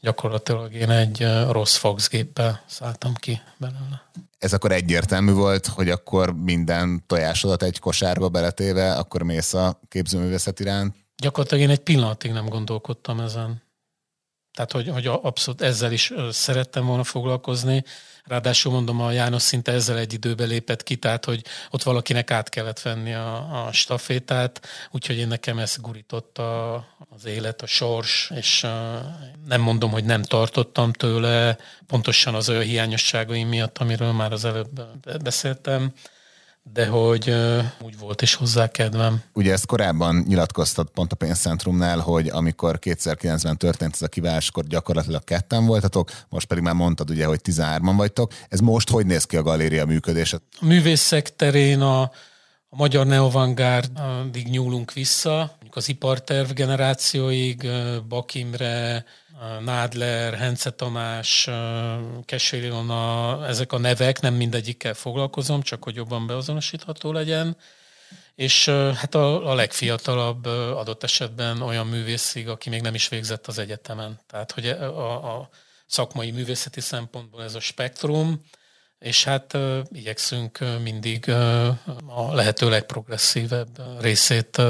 [0.00, 4.10] gyakorlatilag én egy rossz faxgéppel szálltam ki belőle.
[4.38, 10.60] Ez akkor egyértelmű volt, hogy akkor minden tojásodat egy kosárba beletéve, akkor mész a képzőművészet
[10.60, 10.94] iránt?
[11.16, 13.64] Gyakorlatilag én egy pillanatig nem gondolkodtam ezen.
[14.56, 17.84] Tehát, hogy, hogy abszolút ezzel is szerettem volna foglalkozni.
[18.24, 22.48] Ráadásul mondom, a János szinte ezzel egy időbe lépett ki, tehát, hogy ott valakinek át
[22.48, 26.74] kellett venni a, a stafétát, úgyhogy én nekem ezt gurította
[27.14, 28.60] az élet, a sors, és
[29.46, 34.80] nem mondom, hogy nem tartottam tőle, pontosan az olyan hiányosságaim miatt, amiről már az előbb
[35.22, 35.92] beszéltem,
[36.72, 39.22] de hogy uh, úgy volt is hozzá kedvem.
[39.32, 44.64] Ugye ezt korábban nyilatkoztat pont a pénzcentrumnál, hogy amikor 2009-ben történt ez a kiválás, akkor
[44.66, 48.32] gyakorlatilag ketten voltatok, most pedig már mondtad ugye, hogy 13-an vagytok.
[48.48, 50.38] Ez most hogy néz ki a galéria működése?
[50.60, 52.00] A művészek terén a,
[52.68, 57.68] a magyar neovangárdig nyúlunk vissza, az iparterv generációig,
[58.08, 59.04] Bakimre,
[59.60, 61.48] Nádler, Hence Tamás,
[62.52, 67.56] Ilona, ezek a nevek, nem mindegyikkel foglalkozom, csak hogy jobban beazonosítható legyen.
[68.34, 73.58] És hát a, a legfiatalabb adott esetben olyan művészig, aki még nem is végzett az
[73.58, 74.20] egyetemen.
[74.26, 75.48] Tehát, hogy a, a
[75.86, 78.42] szakmai művészeti szempontból ez a spektrum,
[78.98, 79.58] és hát
[79.90, 81.28] igyekszünk mindig
[82.06, 84.62] a lehető legprogresszívebb részét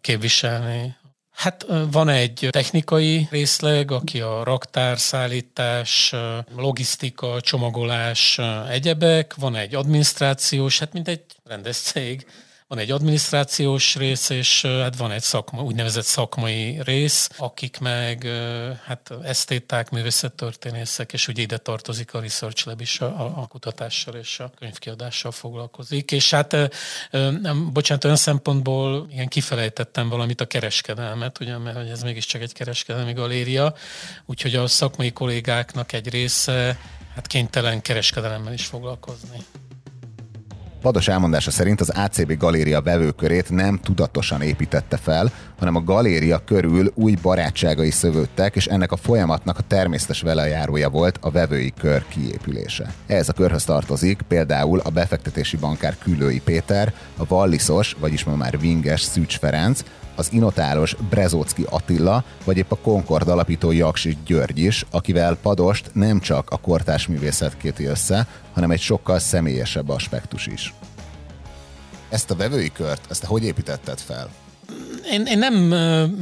[0.00, 0.96] képviselni.
[1.30, 6.14] Hát van egy technikai részleg, aki a raktár, szállítás,
[6.56, 12.26] logisztika, csomagolás, egyebek, van egy adminisztrációs, hát mint egy rendes cég,
[12.68, 18.26] van egy adminisztrációs rész, és hát van egy szakma, úgynevezett szakmai rész, akik meg
[18.84, 24.40] hát esztéták, művészettörténészek, és ugye ide tartozik a Research Lab is, a, a kutatással és
[24.40, 26.12] a könyvkiadással foglalkozik.
[26.12, 26.56] És hát,
[27.72, 33.74] bocsánat, olyan szempontból igen, kifelejtettem valamit a kereskedelmet, ugye, mert ez mégiscsak egy kereskedelmi galéria,
[34.26, 36.78] úgyhogy a szakmai kollégáknak egy része
[37.14, 39.38] hát kénytelen kereskedelemmel is foglalkozni.
[40.84, 46.92] Pados elmondása szerint az ACB galéria vevőkörét nem tudatosan építette fel, hanem a galéria körül
[46.94, 52.94] új barátságai szövődtek, és ennek a folyamatnak a természetes velejárója volt a vevői kör kiépülése.
[53.06, 58.58] Ehhez a körhöz tartozik például a befektetési bankár Külői Péter, a Valliszos, vagyis ma már
[58.58, 59.82] Vinges Szűcs Ferenc,
[60.14, 66.20] az inotálos Brezócki Attila, vagy épp a Concord alapító Jaksi György is, akivel Padost nem
[66.20, 70.74] csak a kortás művészet kéti össze, hanem egy sokkal személyesebb aspektus is.
[72.08, 74.30] Ezt a vevői kört, ezt hogy építetted fel?
[75.10, 75.68] Én, én nem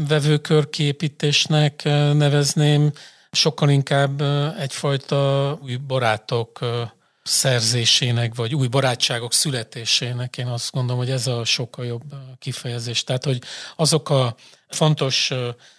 [0.09, 1.82] vevőkör képítésnek
[2.14, 2.90] nevezném,
[3.30, 4.22] sokkal inkább
[4.59, 6.59] egyfajta új barátok
[7.22, 10.36] szerzésének, vagy új barátságok születésének.
[10.36, 13.04] Én azt gondolom, hogy ez a sokkal jobb kifejezés.
[13.04, 13.42] Tehát, hogy
[13.76, 14.36] azok a
[14.68, 15.32] fontos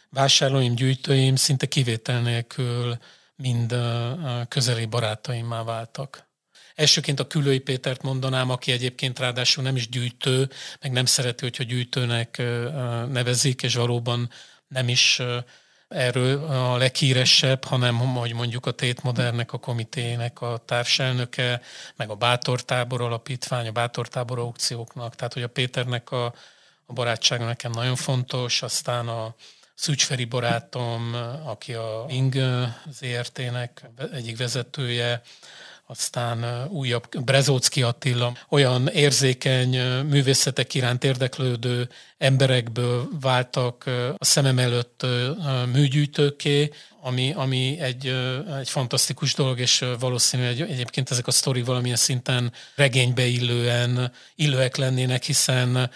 [0.10, 2.98] vásárlóim, gyűjtőim szinte kivétel nélkül
[3.36, 3.76] mind
[4.48, 6.32] közeli barátaimmá váltak.
[6.76, 10.50] Elsőként a Külői Pétert mondanám, aki egyébként ráadásul nem is gyűjtő,
[10.82, 12.38] meg nem szereti, hogyha gyűjtőnek
[13.10, 14.30] nevezik, és valóban
[14.68, 15.22] nem is
[15.94, 21.62] erről a leghíresebb, hanem hogy mondjuk a Tét Modernnek a komitének a társelnöke,
[21.96, 26.26] meg a Bátortábor alapítvány, a Bátortábor aukcióknak, tehát hogy a Péternek a,
[26.86, 29.36] a barátsága nekem nagyon fontos, aztán a
[29.76, 31.16] Szücsferi barátom,
[31.46, 32.36] aki a Ing
[32.92, 35.22] ZRT-nek egyik vezetője,
[35.88, 43.86] aztán újabb Brezócki Attila, olyan érzékeny művészetek iránt érdeklődő emberekből váltak
[44.18, 45.06] a szemem előtt
[45.74, 46.70] műgyűjtőké,
[47.02, 48.08] ami, ami egy,
[48.60, 54.76] egy fantasztikus dolog, és valószínű, hogy egyébként ezek a sztori valamilyen szinten regénybe illően, illőek
[54.76, 55.90] lennének, hiszen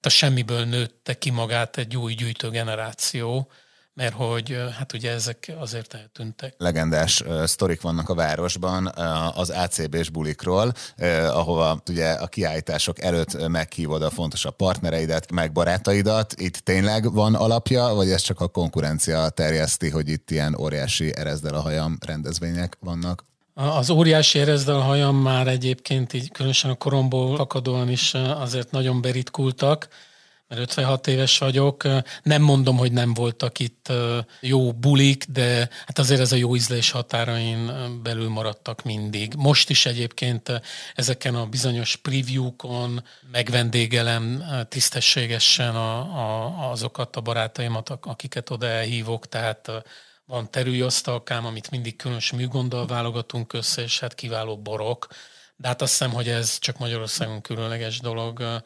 [0.00, 3.50] a semmiből nőtte ki magát egy új gyűjtő generáció,
[3.94, 6.54] mert hogy hát ugye ezek azért eltűntek.
[6.58, 13.00] Legendás uh, sztorik vannak a városban uh, az ACB-s bulikról, uh, ahova ugye a kiállítások
[13.00, 16.34] előtt meghívod a fontosabb partnereidet, meg barátaidat.
[16.36, 21.54] Itt tényleg van alapja, vagy ez csak a konkurencia terjeszti, hogy itt ilyen óriási erezdel
[21.54, 23.24] a hajam rendezvények vannak?
[23.54, 29.88] Az óriási erezdel hajam már egyébként így különösen a koromból fakadóan is azért nagyon beritkultak,
[30.48, 31.88] mert 56 éves vagyok.
[32.22, 33.92] Nem mondom, hogy nem voltak itt
[34.40, 37.72] jó bulik, de hát azért ez a jó ízlés határain
[38.02, 39.34] belül maradtak mindig.
[39.36, 40.60] Most is egyébként
[40.94, 49.70] ezeken a bizonyos preview-kon megvendégelem tisztességesen a, a, azokat a barátaimat, akiket oda elhívok, tehát
[50.26, 55.06] van terülyasztalkám, amit mindig különös műgonddal válogatunk össze, és hát kiváló borok.
[55.56, 58.62] De hát azt hiszem, hogy ez csak Magyarországon különleges dolog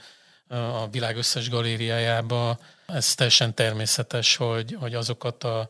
[0.49, 2.59] a világ összes galériájába.
[2.87, 5.69] Ez teljesen természetes, hogy, hogy azokat a,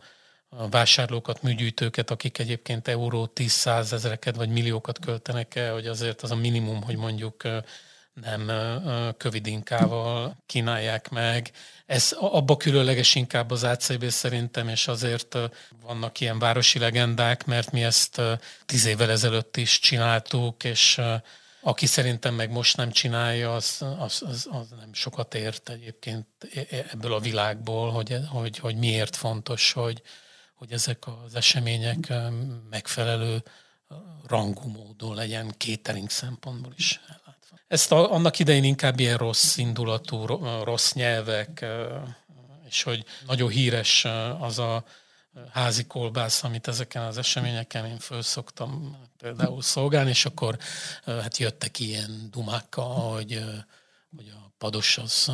[0.48, 6.30] a vásárlókat, műgyűjtőket, akik egyébként euró 10 ezereket vagy milliókat költenek el, hogy azért az
[6.30, 7.42] a minimum, hogy mondjuk
[8.20, 8.50] nem
[9.16, 11.50] kövidinkával kínálják meg.
[11.86, 15.38] Ez abba különleges inkább az ACB szerintem, és azért
[15.82, 18.20] vannak ilyen városi legendák, mert mi ezt
[18.66, 21.00] tíz évvel ezelőtt is csináltuk, és
[21.60, 26.66] aki szerintem meg most nem csinálja, az, az, az, az nem sokat ért egyébként e,
[26.70, 30.02] e, ebből a világból, hogy, hogy, hogy miért fontos, hogy,
[30.54, 32.12] hogy ezek az események
[32.70, 33.42] megfelelő
[34.26, 37.58] rangú módon legyen catering szempontból is ellátva.
[37.68, 40.26] Ezt a, annak idején inkább ilyen rossz indulatú,
[40.64, 41.66] rossz nyelvek,
[42.68, 44.06] és hogy nagyon híres
[44.38, 44.84] az a
[45.52, 50.58] házi kolbász, amit ezeken az eseményeken én föl szoktam például szolgálni, és akkor
[51.04, 53.44] hát jöttek ilyen dumákkal, hogy,
[54.16, 55.32] hogy a pados az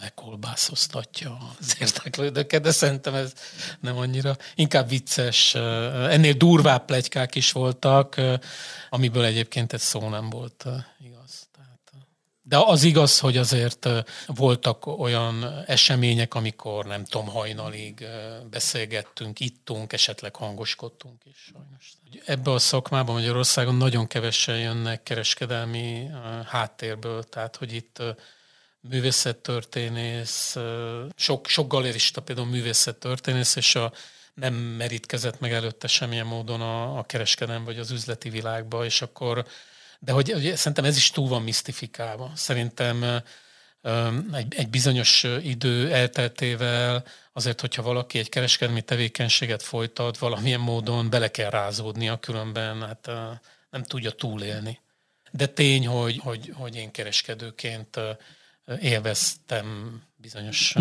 [0.00, 3.32] lekolbászoztatja az érdeklődőket, de szerintem ez
[3.80, 5.54] nem annyira, inkább vicces.
[5.54, 8.20] Ennél durvább plegykák is voltak,
[8.90, 10.64] amiből egyébként egy szó nem volt
[10.98, 11.13] igaz.
[12.46, 13.88] De az igaz, hogy azért
[14.26, 18.06] voltak olyan események, amikor nem tudom, hajnalig
[18.50, 21.92] beszélgettünk, ittunk, esetleg hangoskodtunk is sajnos.
[22.24, 26.06] Ebbe a szakmában Magyarországon nagyon kevesen jönnek kereskedelmi
[26.46, 28.02] háttérből, tehát hogy itt
[28.80, 30.56] művészettörténész,
[31.16, 33.92] sok, sok galerista például művészettörténész, és a,
[34.34, 39.46] nem merítkezett meg előtte semmilyen módon a, a kereskedelem vagy az üzleti világba, és akkor
[40.04, 42.32] de hogy, hogy szerintem ez is túl van misztifikálva.
[42.34, 43.22] Szerintem
[44.32, 51.30] egy, egy bizonyos idő elteltével azért, hogyha valaki egy kereskedelmi tevékenységet folytat, valamilyen módon bele
[51.30, 53.06] kell rázódnia, különben hát
[53.70, 54.80] nem tudja túlélni.
[55.30, 58.00] De tény, hogy, hogy, hogy én kereskedőként
[58.80, 60.74] élveztem bizonyos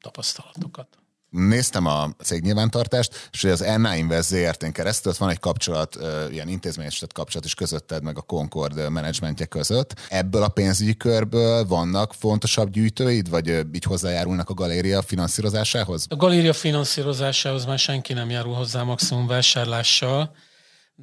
[0.00, 1.01] tapasztalatokat
[1.32, 5.98] néztem a cég nyilvántartást, és az Enna Invest ZRT-n keresztül van egy kapcsolat,
[6.30, 9.94] ilyen intézményesített kapcsolat is közötted meg a Concord menedzsmentje között.
[10.08, 16.06] Ebből a pénzügyi körből vannak fontosabb gyűjtőid, vagy így hozzájárulnak a galéria finanszírozásához?
[16.08, 20.34] A galéria finanszírozásához már senki nem járul hozzá maximum vásárlással,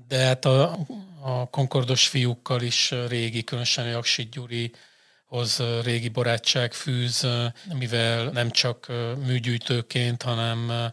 [0.07, 0.77] de hát a,
[1.21, 4.71] a Concordos fiúkkal is régi, különösen Jaksit Gyuri,
[5.29, 7.27] hoz régi barátság fűz,
[7.73, 8.91] mivel nem csak
[9.25, 10.91] műgyűjtőként, hanem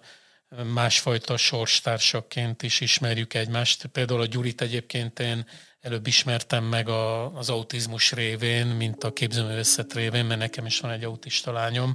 [0.73, 3.87] másfajta sorstársaként is ismerjük egymást.
[3.87, 5.47] Például a Gyurit egyébként én
[5.81, 10.91] előbb ismertem meg a, az autizmus révén, mint a képzőművészet révén, mert nekem is van
[10.91, 11.95] egy autista lányom,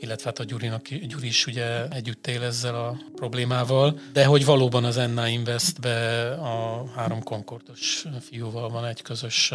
[0.00, 4.84] illetve hát a Gyurinak, Gyuri is ugye együtt él ezzel a problémával, de hogy valóban
[4.84, 9.52] az Enna Investbe a három konkordos fiúval van egy közös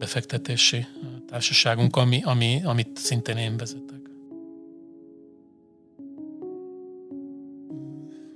[0.00, 0.86] befektetési
[1.28, 3.98] társaságunk, ami, ami, amit szintén én vezetek.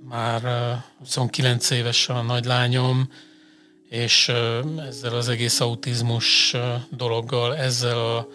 [0.09, 0.43] Már
[0.99, 3.09] 29 éves a nagylányom,
[3.89, 4.29] és
[4.79, 6.57] ezzel az egész autizmus
[6.91, 8.29] dologgal, ezzel a,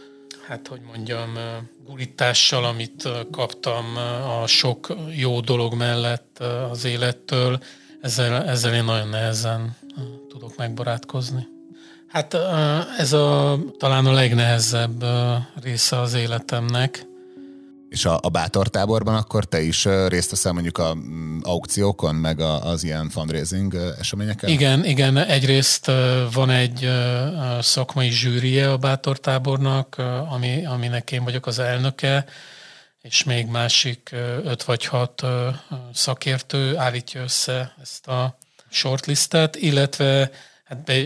[0.47, 1.37] hát hogy mondjam,
[1.85, 3.95] gurítással, amit kaptam
[4.41, 6.39] a sok jó dolog mellett
[6.71, 7.59] az élettől,
[8.01, 9.77] ezzel, ezzel én nagyon nehezen
[10.29, 11.57] tudok megbarátkozni.
[12.09, 12.37] Hát
[12.97, 15.03] ez a, talán a legnehezebb
[15.61, 17.07] része az életemnek.
[17.89, 20.97] És a, a bátortáborban akkor te is részt veszel mondjuk a
[21.41, 24.49] aukciókon, meg a, az ilyen fundraising eseményeken?
[24.49, 25.17] Igen, igen.
[25.17, 25.91] Egyrészt
[26.33, 26.89] van egy
[27.59, 29.95] szakmai zsűrie a bátortábornak,
[30.29, 32.25] ami, aminek én vagyok az elnöke,
[33.01, 35.25] és még másik öt vagy hat
[35.93, 38.37] szakértő állítja össze ezt a
[38.69, 40.31] shortlistet, illetve
[40.69, 41.05] Hát be,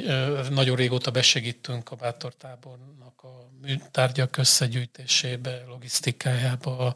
[0.50, 6.96] nagyon régóta besegítünk a bátortábornak a műtárgyak összegyűjtésébe, logisztikájába,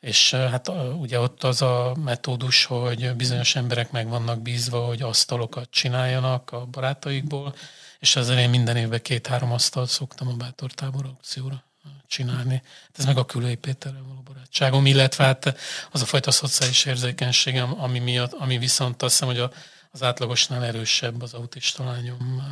[0.00, 5.70] és hát ugye ott az a metódus, hogy bizonyos emberek meg vannak bízva, hogy asztalokat
[5.70, 7.54] csináljanak a barátaikból,
[7.98, 11.64] és ezzel én minden évben két-három asztalt szoktam a bátortábor aukcióra
[12.06, 12.62] csinálni.
[12.82, 15.56] Hát ez meg a Külői Péterrel való barátságom, illetve hát
[15.90, 19.50] az a fajta szociális érzékenységem, ami, miatt, ami viszont azt hiszem, hogy a
[19.94, 22.42] az átlagosnál erősebb az autista lányom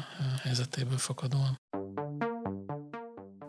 [0.43, 1.61] helyzetéből fakadóan.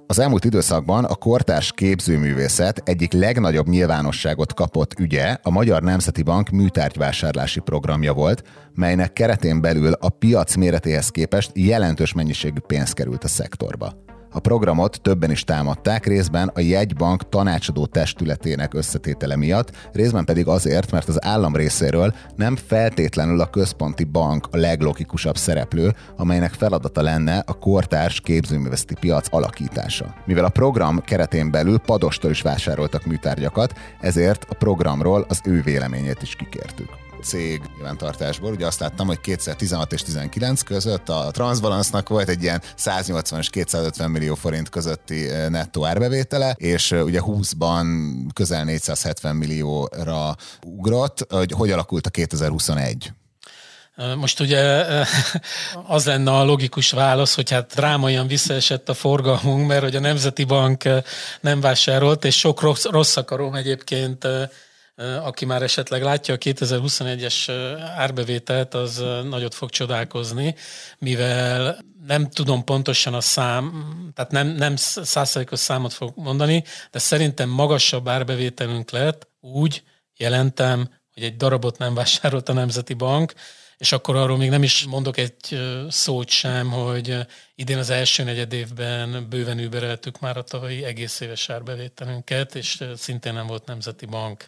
[0.07, 6.49] Az elmúlt időszakban a kortárs képzőművészet egyik legnagyobb nyilvánosságot kapott ügye a Magyar Nemzeti Bank
[6.49, 13.27] műtárgyvásárlási programja volt, melynek keretén belül a piac méretéhez képest jelentős mennyiségű pénz került a
[13.27, 13.93] szektorba.
[14.33, 20.91] A programot többen is támadták, részben a jegybank tanácsadó testületének összetétele miatt, részben pedig azért,
[20.91, 27.43] mert az állam részéről nem feltétlenül a központi bank a leglogikusabb szereplő, amelynek feladata lenne
[27.45, 30.15] a kortárs képzőművészeti piac alakítása.
[30.25, 36.21] Mivel a program keretén belül padostól is vásároltak műtárgyakat, ezért a programról az ő véleményét
[36.21, 38.51] is kikértük cég nyilvántartásból.
[38.51, 43.49] Ugye azt láttam, hogy 2016 és 19 között a Transbalance-nak volt egy ilyen 180 és
[43.49, 47.85] 250 millió forint közötti nettó árbevétele, és ugye 20-ban
[48.33, 51.25] közel 470 millióra ugrott.
[51.29, 53.11] Hogy, hogy alakult a 2021?
[53.95, 54.85] Eh, most ugye
[55.87, 60.43] az lenne a logikus válasz, hogy hát drámaian visszaesett a forgalmunk, mert hogy a Nemzeti
[60.43, 60.83] Bank
[61.41, 64.27] nem vásárolt, és sok rossz, rossz akarom egyébként
[65.23, 67.51] aki már esetleg látja a 2021-es
[67.95, 70.55] árbevételt, az nagyot fog csodálkozni,
[70.97, 77.49] mivel nem tudom pontosan a szám, tehát nem, nem százszerékos számot fog mondani, de szerintem
[77.49, 79.83] magasabb árbevételünk lett, úgy
[80.17, 83.33] jelentem, hogy egy darabot nem vásárolt a Nemzeti Bank,
[83.77, 87.17] és akkor arról még nem is mondok egy szót sem, hogy
[87.55, 93.33] idén az első negyed évben bőven übereltük már a tavalyi egész éves árbevételünket, és szintén
[93.33, 94.47] nem volt Nemzeti Bank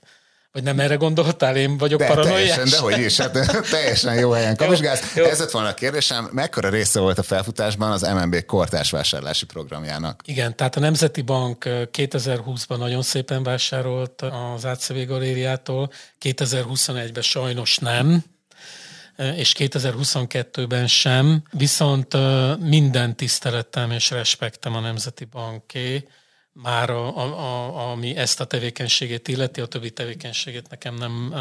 [0.55, 2.37] vagy nem erre gondoltál, én vagyok de, paranoiás?
[2.37, 3.31] Teljesen, de hogy is, hát
[3.69, 5.15] teljesen jó helyen kapizsgálsz.
[5.15, 10.21] Ez lett volna a kérdésem, mekkora része volt a felfutásban az MNB kortárs vásárlási programjának?
[10.25, 15.91] Igen, tehát a Nemzeti Bank 2020-ban nagyon szépen vásárolt az ACV galériától,
[16.21, 18.23] 2021-ben sajnos nem,
[19.35, 22.17] és 2022-ben sem, viszont
[22.59, 26.07] minden tisztelettem és respektem a Nemzeti Banké,
[26.61, 31.33] már a, a, a, ami ezt a tevékenységét illeti, a többi tevékenységét nekem nem...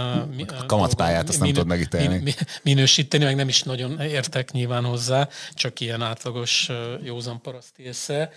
[0.47, 2.19] A kamatpályát azt nem tudod megítélni.
[2.19, 6.69] Min, minősíteni, meg nem is nagyon értek nyilván hozzá, csak ilyen átlagos
[7.03, 8.33] józan paraszti észre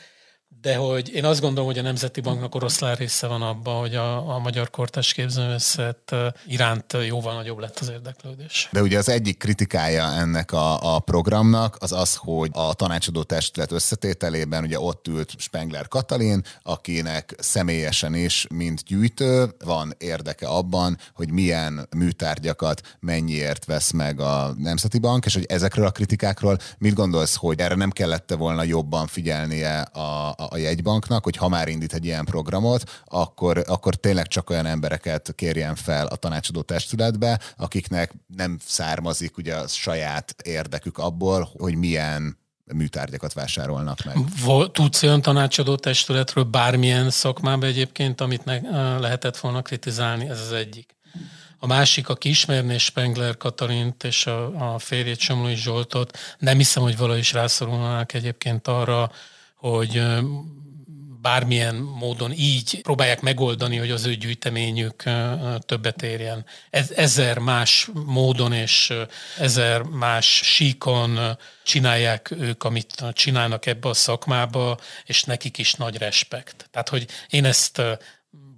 [0.61, 4.35] de hogy én azt gondolom, hogy a Nemzeti Banknak oroszlán része van abban, hogy a,
[4.35, 6.15] a magyar kortás képzőművészet
[6.47, 8.69] iránt jóval nagyobb lett az érdeklődés.
[8.71, 13.71] De ugye az egyik kritikája ennek a, a programnak az az, hogy a tanácsadó testület
[13.71, 21.31] összetételében ugye ott ült Spengler Katalin, akinek személyesen is, mint gyűjtő, van érdeke abban, hogy
[21.31, 27.35] milyen műtárgyakat mennyiért vesz meg a Nemzeti Bank, és hogy ezekről a kritikákról mit gondolsz,
[27.35, 32.05] hogy erre nem kellett volna jobban figyelnie a, a, jegybanknak, hogy ha már indít egy
[32.05, 38.57] ilyen programot, akkor, akkor tényleg csak olyan embereket kérjen fel a tanácsadó testületbe, akiknek nem
[38.65, 42.37] származik ugye a saját érdekük abból, hogy milyen
[42.73, 44.15] műtárgyakat vásárolnak meg.
[44.71, 48.59] Tudsz olyan tanácsadó testületről bármilyen szakmában egyébként, amit ne,
[48.97, 50.29] lehetett volna kritizálni?
[50.29, 50.95] Ez az egyik.
[51.59, 56.97] A másik, aki ismerné Spengler Katalint és a, a férjét Somlói Zsoltot, nem hiszem, hogy
[56.97, 59.11] valahogy is rászorulnák egyébként arra,
[59.57, 60.01] hogy
[61.21, 65.03] bármilyen módon így próbálják megoldani, hogy az ő gyűjteményük
[65.59, 66.45] többet érjen.
[66.95, 68.93] Ezer más módon és
[69.37, 76.67] ezer más síkon csinálják ők, amit csinálnak ebbe a szakmába, és nekik is nagy respekt.
[76.71, 77.81] Tehát, hogy én ezt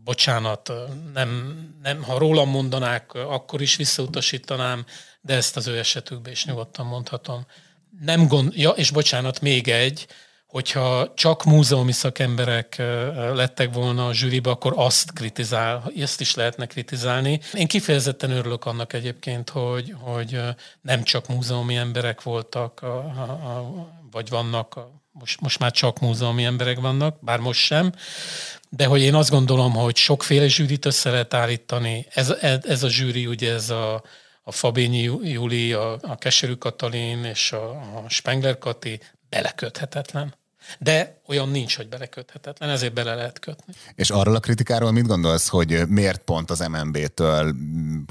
[0.03, 0.71] bocsánat,
[1.13, 4.85] nem, nem, ha rólam mondanák, akkor is visszautasítanám,
[5.21, 7.45] de ezt az ő esetükben is nyugodtan mondhatom.
[8.01, 10.07] Nem gond, ja, és bocsánat, még egy,
[10.49, 12.75] hogyha csak múzeumi szakemberek
[13.33, 17.39] lettek volna a zsűribe, akkor azt kritizál, ezt is lehetne kritizálni.
[17.53, 20.39] Én kifejezetten örülök annak egyébként, hogy, hogy
[20.81, 25.99] nem csak múzeumi emberek voltak, a, a, a, vagy vannak, a, most, most már csak
[25.99, 27.91] múzeumi emberek vannak, bár most sem,
[28.69, 32.05] de hogy én azt gondolom, hogy sokféle zsűrit össze lehet állítani.
[32.09, 32.29] Ez,
[32.63, 34.03] ez a zsűri, ugye ez a,
[34.43, 38.99] a Fabényi Júli, a, a Keserű Katalin és a, a Spengler Kati
[39.29, 40.33] beleköthetetlen.
[40.79, 43.73] De olyan nincs, hogy beleköthetetlen, ezért bele lehet kötni.
[43.95, 47.55] És arról a kritikáról mit gondolsz, hogy miért pont az MNB-től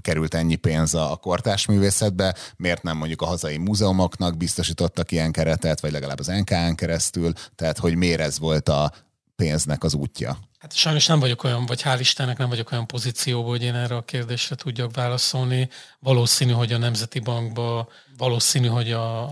[0.01, 5.81] került ennyi pénz a kortás művészetbe, miért nem mondjuk a hazai múzeumoknak biztosítottak ilyen keretet,
[5.81, 8.93] vagy legalább az NKN keresztül, tehát hogy miért ez volt a
[9.37, 10.39] pénznek az útja?
[10.59, 13.97] Hát sajnos nem vagyok olyan, vagy hál' Istennek nem vagyok olyan pozícióban, hogy én erre
[13.97, 15.69] a kérdésre tudjak válaszolni.
[15.99, 19.23] Valószínű, hogy a Nemzeti Bankban valószínű, hogy a,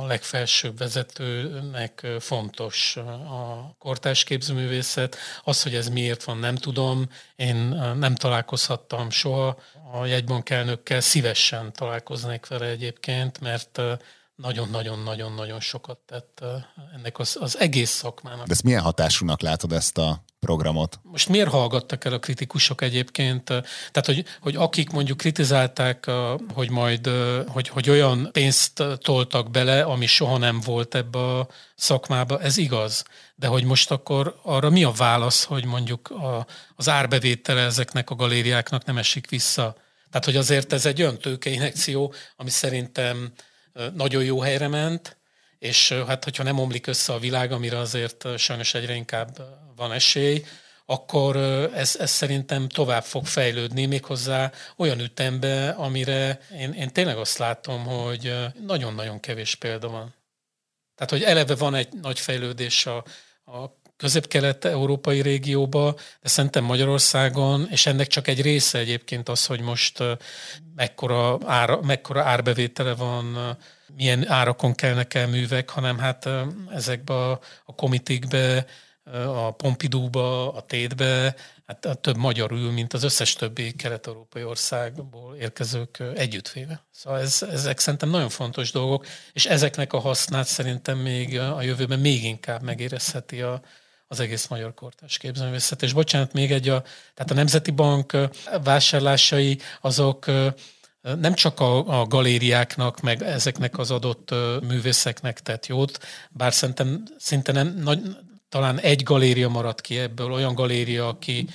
[0.00, 5.16] a legfelsőbb vezetőnek fontos a kortás képzőművészet.
[5.44, 7.08] Az, hogy ez miért van, nem tudom.
[7.36, 7.56] Én
[7.98, 9.58] nem találkozhattam soha
[9.92, 13.80] a jegybank elnökkel, szívesen találkoznék vele egyébként, mert
[14.34, 16.44] nagyon-nagyon-nagyon-nagyon sokat tett
[16.94, 18.46] ennek az, az egész szakmának.
[18.46, 20.98] De ezt milyen hatásúnak látod ezt a programot.
[21.02, 23.44] Most miért hallgattak el a kritikusok egyébként?
[23.44, 26.10] Tehát, hogy, hogy akik mondjuk kritizálták,
[26.54, 27.10] hogy majd
[27.46, 33.04] hogy, hogy olyan pénzt toltak bele, ami soha nem volt ebbe a szakmába, ez igaz.
[33.34, 38.14] De hogy most akkor arra mi a válasz, hogy mondjuk a, az árbevétele ezeknek a
[38.14, 39.76] galériáknak nem esik vissza?
[40.10, 43.32] Tehát, hogy azért ez egy olyan tőkeinekció, ami szerintem
[43.94, 45.16] nagyon jó helyre ment,
[45.66, 49.36] és hát hogyha nem omlik össze a világ, amire azért sajnos egyre inkább
[49.76, 50.44] van esély,
[50.86, 51.36] akkor
[51.74, 57.84] ez, ez szerintem tovább fog fejlődni, méghozzá olyan ütembe, amire én, én tényleg azt látom,
[57.84, 58.34] hogy
[58.66, 60.14] nagyon-nagyon kevés példa van.
[60.94, 62.96] Tehát, hogy eleve van egy nagy fejlődés a,
[63.44, 70.02] a közép-kelet-európai régióba, de szerintem Magyarországon, és ennek csak egy része egyébként az, hogy most
[70.74, 73.56] mekkora, ára, mekkora árbevétele van,
[73.96, 76.28] milyen árakon kelnek el művek, hanem hát
[76.70, 78.66] ezekbe a, a komitikbe,
[79.26, 81.34] a Pompidouba, a Tétbe,
[81.66, 86.84] hát több magyar ül, mint az összes többi kelet-európai országból érkezők együttvéve.
[86.90, 91.98] Szóval ez, ezek szerintem nagyon fontos dolgok, és ezeknek a hasznát szerintem még a jövőben
[91.98, 93.60] még inkább megérezheti a,
[94.08, 95.82] az egész magyar kortás képzőművészet.
[95.82, 96.82] És bocsánat, még egy, a,
[97.14, 98.16] tehát a Nemzeti Bank
[98.64, 100.26] vásárlásai azok
[101.14, 105.98] nem csak a, a galériáknak, meg ezeknek az adott művészeknek tett jót,
[106.30, 108.00] bár szerintem szinte nem, nagy,
[108.48, 111.48] talán egy galéria maradt ki ebből, olyan galéria, aki,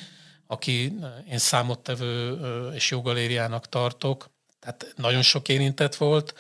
[0.48, 0.94] aki
[1.30, 2.38] én számottevő
[2.74, 4.30] és jó galériának tartok,
[4.60, 6.34] tehát nagyon sok érintett volt,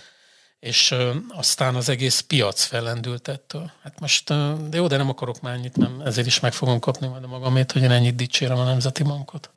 [0.60, 0.96] és
[1.30, 3.72] aztán az egész piac fellendült ettől.
[3.84, 4.28] Hát most,
[4.70, 7.28] de jó, de nem akarok már ennyit, nem, ezért is meg fogom kapni majd a
[7.28, 9.52] magamét, hogy én ennyit dicsérem a Nemzeti Bankot.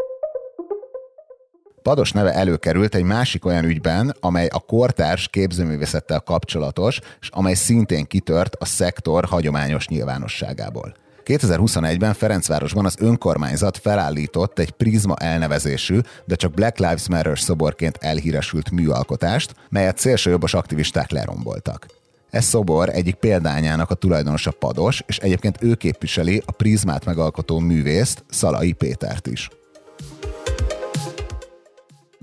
[1.85, 8.05] Pados neve előkerült egy másik olyan ügyben, amely a kortárs képzőművészettel kapcsolatos, és amely szintén
[8.05, 10.95] kitört a szektor hagyományos nyilvánosságából.
[11.25, 18.71] 2021-ben Ferencvárosban az önkormányzat felállított egy Prisma elnevezésű, de csak Black Lives Matter szoborként elhíresült
[18.71, 21.87] műalkotást, melyet szélsőjobbos aktivisták leromboltak.
[22.31, 28.25] Ez szobor egyik példányának a tulajdonosa Pados, és egyébként ő képviseli a Prizmát megalkotó művészt,
[28.29, 29.49] Szalai Pétert is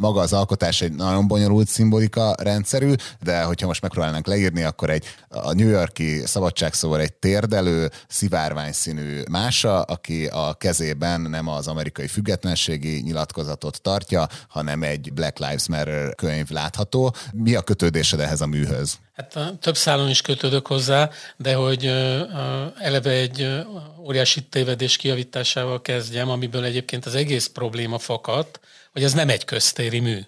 [0.01, 2.93] maga az alkotás egy nagyon bonyolult szimbolika rendszerű,
[3.23, 9.21] de hogyha most megpróbálnánk leírni, akkor egy a New Yorki szabadságszóval egy térdelő, szivárvány színű
[9.31, 16.15] mása, aki a kezében nem az amerikai függetlenségi nyilatkozatot tartja, hanem egy Black Lives Matter
[16.15, 17.15] könyv látható.
[17.31, 18.99] Mi a kötődésed ehhez a műhöz?
[19.13, 21.85] Hát több szálon is kötődök hozzá, de hogy
[22.77, 23.65] eleve egy
[23.99, 28.59] óriási tévedés kiavításával kezdjem, amiből egyébként az egész probléma fakadt,
[28.91, 30.19] hogy ez nem egy köztéri mű.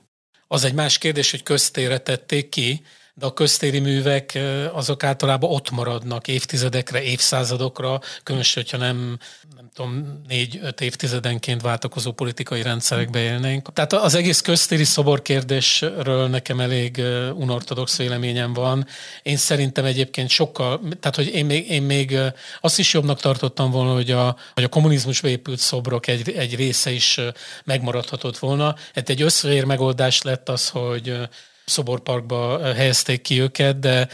[0.47, 2.86] Az egy más kérdés, hogy köztérre tették ki,
[3.16, 4.39] de a köztéri művek
[4.72, 9.18] azok általában ott maradnak évtizedekre, évszázadokra, különösen, hogyha nem,
[9.55, 13.74] nem tudom, négy-öt évtizedenként váltakozó politikai rendszerekbe élnénk.
[13.74, 17.01] Tehát az egész köztéri szobor kérdésről nekem elég
[17.34, 18.88] unortodox véleményem van.
[19.22, 22.18] Én szerintem egyébként sokkal, tehát hogy én még, én még
[22.61, 26.91] azt is jobbnak tartottam volna, hogy a, hogy a kommunizmusba épült szobrok egy, egy része
[26.91, 27.20] is
[27.64, 28.76] megmaradhatott volna.
[28.93, 31.18] Hát egy összvér megoldás lett az, hogy
[31.66, 34.07] szoborparkba helyezték ki őket, de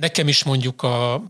[0.00, 1.22] nekem is mondjuk a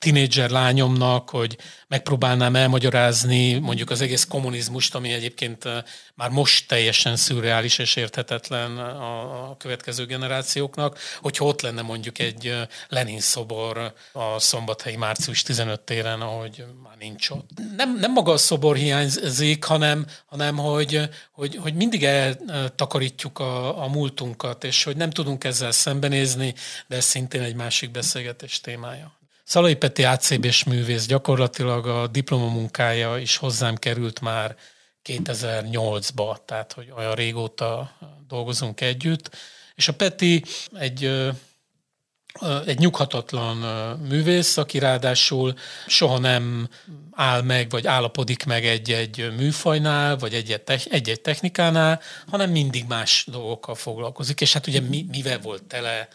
[0.00, 5.64] tinédzser lányomnak, hogy megpróbálnám elmagyarázni mondjuk az egész kommunizmust, ami egyébként
[6.14, 12.56] már most teljesen szürreális és érthetetlen a, következő generációknak, hogyha ott lenne mondjuk egy
[12.88, 17.48] Lenin szobor a szombathelyi március 15 téren, ahogy már nincs ott.
[17.76, 23.88] Nem, nem maga a szobor hiányzik, hanem, hanem hogy, hogy, hogy mindig eltakarítjuk a, a
[23.88, 26.54] múltunkat, és hogy nem tudunk ezzel szembenézni,
[26.86, 29.19] de ez szintén egy másik beszélgetés témája.
[29.50, 34.56] Szalai Peti ACB-s művész, gyakorlatilag a diplomamunkája is hozzám került már
[35.04, 37.96] 2008-ba, tehát hogy olyan régóta
[38.28, 39.36] dolgozunk együtt,
[39.74, 41.30] és a Peti egy
[42.66, 43.56] egy nyughatatlan
[43.98, 45.54] művész, aki ráadásul
[45.86, 46.68] soha nem
[47.10, 50.34] áll meg, vagy állapodik meg egy-egy műfajnál, vagy
[50.90, 54.40] egy-egy technikánál, hanem mindig más dolgokkal foglalkozik.
[54.40, 56.08] És hát ugye mi, mivel volt tele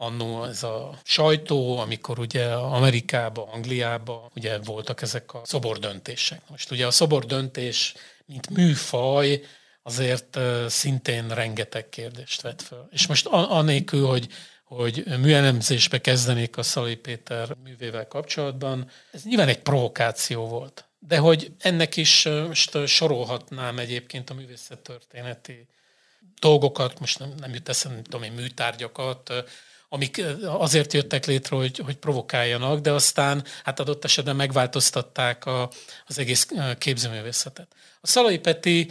[0.00, 6.40] annó ez a sajtó, amikor ugye Amerikába, Angliába ugye voltak ezek a szobordöntések.
[6.48, 7.94] Most ugye a szobordöntés,
[8.26, 9.44] mint műfaj,
[9.82, 12.88] azért szintén rengeteg kérdést vet föl.
[12.90, 14.28] És most anélkül, hogy,
[14.64, 20.84] hogy műelemzésbe kezdenék a Szalai Péter művével kapcsolatban, ez nyilván egy provokáció volt.
[20.98, 25.66] De hogy ennek is most sorolhatnám egyébként a művészettörténeti
[26.40, 29.32] dolgokat, most nem, nem jut eszembe, tudom én, műtárgyakat,
[29.88, 35.70] amik azért jöttek létre, hogy, hogy provokáljanak, de aztán hát adott esetben megváltoztatták a,
[36.06, 37.74] az egész képzőművészetet.
[38.00, 38.90] A Szalai Peti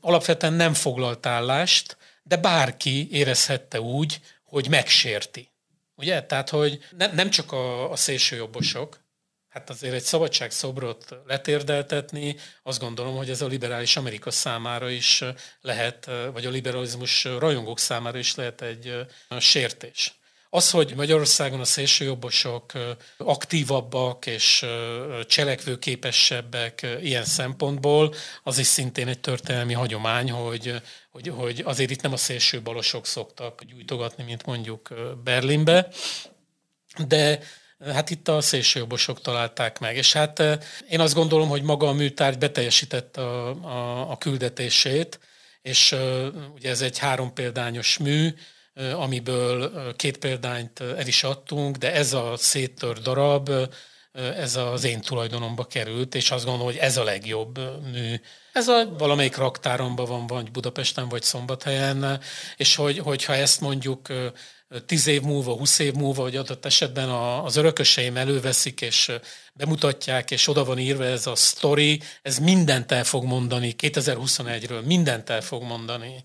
[0.00, 5.50] alapvetően nem foglalt állást, de bárki érezhette úgy, hogy megsérti.
[5.94, 6.22] Ugye?
[6.22, 9.04] Tehát, hogy ne, nem csak a, a szélsőjobbosok,
[9.48, 15.24] hát azért egy szabadságszobrot letérdeltetni, azt gondolom, hogy ez a liberális Amerika számára is
[15.60, 19.06] lehet, vagy a liberalizmus rajongók számára is lehet egy
[19.38, 20.14] sértés.
[20.50, 22.72] Az, hogy Magyarországon a szélsőjobbosok
[23.16, 24.66] aktívabbak és
[25.26, 32.12] cselekvőképesebbek ilyen szempontból, az is szintén egy történelmi hagyomány, hogy, hogy, hogy azért itt nem
[32.12, 34.88] a szélső balosok szoktak gyújtogatni, mint mondjuk
[35.24, 35.88] Berlinbe,
[37.06, 37.40] de
[37.84, 39.96] Hát itt a szélsőjobbosok találták meg.
[39.96, 40.42] És hát
[40.88, 45.20] én azt gondolom, hogy maga a műtárgy beteljesítette a, a, a küldetését,
[45.62, 45.96] és
[46.54, 48.34] ugye ez egy három példányos mű,
[48.94, 53.50] amiből két példányt el is adtunk, de ez a széttör darab,
[54.12, 57.58] ez az én tulajdonomba került, és azt gondolom, hogy ez a legjobb
[57.92, 58.20] mű.
[58.52, 62.20] Ez a valamelyik raktáromban van, vagy Budapesten, vagy Szombathelyen,
[62.56, 64.08] és hogy, hogyha ezt mondjuk
[64.86, 69.12] tíz év múlva, húsz év múlva, vagy adott esetben az örököseim előveszik, és
[69.52, 75.30] bemutatják, és oda van írva ez a story, ez mindent el fog mondani 2021-ről, mindent
[75.30, 76.24] el fog mondani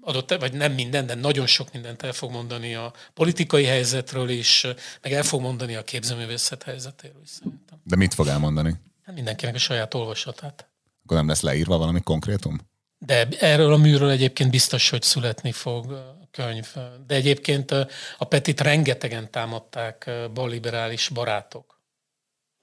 [0.00, 4.66] adott, vagy nem minden, de nagyon sok mindent el fog mondani a politikai helyzetről is,
[5.02, 7.80] meg el fog mondani a képzőművészet helyzetéről is szerintem.
[7.84, 8.74] De mit fog elmondani?
[9.02, 10.68] Hát mindenkinek a saját olvasatát.
[11.04, 12.58] Akkor nem lesz leírva valami konkrétum?
[12.98, 16.74] De erről a műről egyébként biztos, hogy születni fog könyv.
[17.06, 17.70] De egyébként
[18.18, 21.80] a Petit rengetegen támadták balliberális barátok.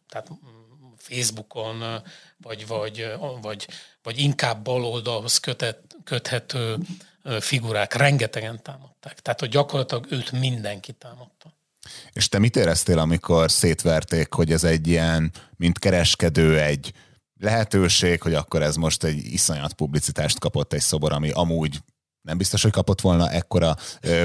[0.10, 0.30] Tehát
[1.10, 2.04] Facebookon,
[2.38, 3.68] vagy, vagy, vagy,
[4.02, 6.78] vagy inkább baloldalhoz kötet, köthető
[7.40, 9.20] figurák rengetegen támadták.
[9.20, 11.56] Tehát, hogy gyakorlatilag őt mindenki támadta.
[12.14, 16.94] És te mit éreztél, amikor szétverték, hogy ez egy ilyen, mint kereskedő, egy
[17.40, 21.80] lehetőség, hogy akkor ez most egy iszonyat publicitást kapott egy szobor, ami amúgy
[22.22, 23.76] nem biztos, hogy kapott volna ekkora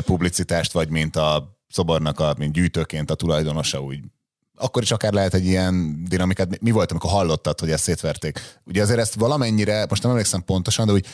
[0.01, 4.01] publicitást, vagy mint a szobornak a, mint gyűjtőként a tulajdonosa úgy
[4.63, 6.61] akkor is akár lehet egy ilyen dinamikát.
[6.61, 8.59] Mi volt, amikor hallottad, hogy ezt szétverték?
[8.65, 11.07] Ugye azért ezt valamennyire, most nem emlékszem pontosan, de úgy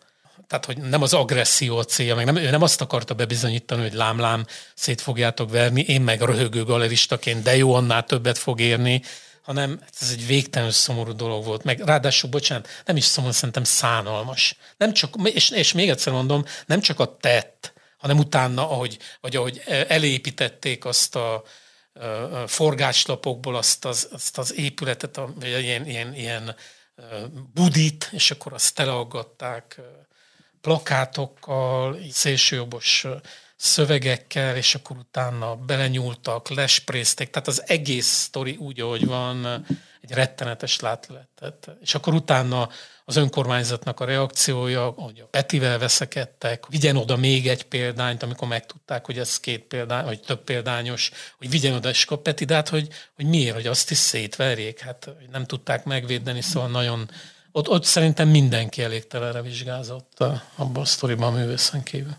[0.46, 3.92] tehát hogy nem az agresszió a célja, meg nem, ő nem azt akarta bebizonyítani, hogy
[3.92, 4.44] lámlám
[4.74, 9.02] szét fogjátok verni, én meg röhögő galeristaként, de jó, annál többet fog érni,
[9.48, 11.64] hanem ez egy végtelenül szomorú dolog volt.
[11.64, 14.56] Meg ráadásul, bocsánat, nem is szomorú, szerintem szánalmas.
[14.76, 19.36] Nem csak, és, és még egyszer mondom, nem csak a tett, hanem utána, ahogy, vagy
[19.36, 21.42] ahogy elépítették azt a,
[22.46, 26.56] forgáslapokból azt az, azt az épületet, vagy ilyen, ilyen, ilyen
[27.54, 29.80] budit, és akkor azt teleaggatták
[30.60, 33.06] plakátokkal, szélsőjobbos
[33.58, 39.64] szövegekkel, és akkor utána belenyúltak, lesprézték, tehát az egész sztori úgy, ahogy van,
[40.00, 41.70] egy rettenetes látletet.
[41.80, 42.68] És akkor utána
[43.04, 49.06] az önkormányzatnak a reakciója, hogy a Petivel veszekedtek, vigyen oda még egy példányt, amikor megtudták,
[49.06, 52.88] hogy ez két példány, vagy több példányos, hogy vigyen oda és a Peti, hát, hogy,
[53.14, 57.10] hogy miért, hogy azt is szétverjék, hát hogy nem tudták megvédeni, szóval nagyon
[57.52, 62.16] ott, ott szerintem mindenki elégtelenre vizsgázott abban a sztoriban a művészen kívül.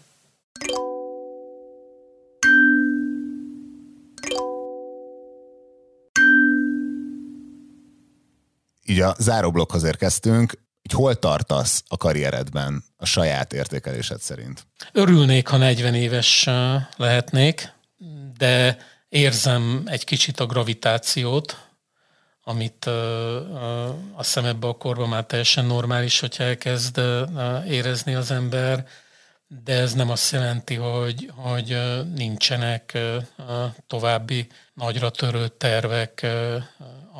[8.89, 10.53] Így a záróblokkhoz érkeztünk.
[10.81, 14.67] Így hol tartasz a karrieredben a saját értékelésed szerint?
[14.91, 16.49] Örülnék, ha 40 éves
[16.95, 17.73] lehetnék,
[18.37, 18.77] de
[19.09, 21.67] érzem egy kicsit a gravitációt,
[22.43, 23.83] amit uh, uh,
[24.15, 27.01] azt hiszem ebbe a korban már teljesen normális, hogyha elkezd
[27.67, 28.87] érezni az ember.
[29.63, 31.77] de ez nem azt jelenti, hogy, hogy
[32.15, 32.97] nincsenek
[33.87, 36.25] további nagyra törő tervek,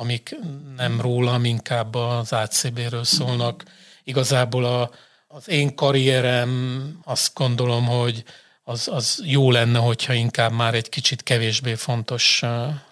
[0.00, 0.36] amik
[0.76, 3.64] nem rólam, inkább az ACB-ről szólnak.
[4.04, 4.90] Igazából a,
[5.28, 8.24] az én karrierem azt gondolom, hogy
[8.64, 12.42] az, az jó lenne, hogyha inkább már egy kicsit kevésbé fontos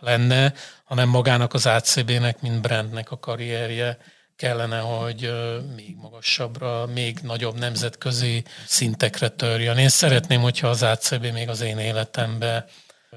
[0.00, 0.52] lenne,
[0.84, 3.98] hanem magának az ACB-nek, mint brandnek a karrierje
[4.36, 5.32] kellene, hogy
[5.76, 9.78] még magasabbra, még nagyobb nemzetközi szintekre törjön.
[9.78, 12.66] Én szeretném, hogyha az ACB még az én életembe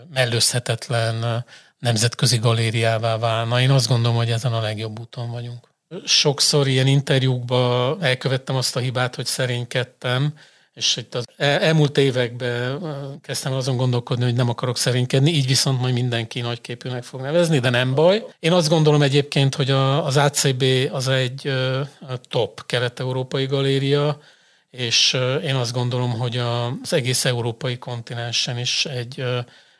[0.09, 1.45] mellőzhetetlen
[1.81, 3.61] nemzetközi galériává válna.
[3.61, 5.69] Én azt gondolom, hogy ezen a legjobb úton vagyunk.
[6.05, 10.33] Sokszor ilyen interjúkban elkövettem azt a hibát, hogy szerénykedtem,
[10.73, 12.81] és itt az elmúlt években
[13.21, 17.69] kezdtem azon gondolkodni, hogy nem akarok szerénykedni, így viszont majd mindenki nagyképűnek fog nevezni, de
[17.69, 18.25] nem baj.
[18.39, 21.53] Én azt gondolom egyébként, hogy az ACB az egy
[22.29, 24.19] top kelet-európai galéria,
[24.69, 29.23] és én azt gondolom, hogy az egész európai kontinensen is egy,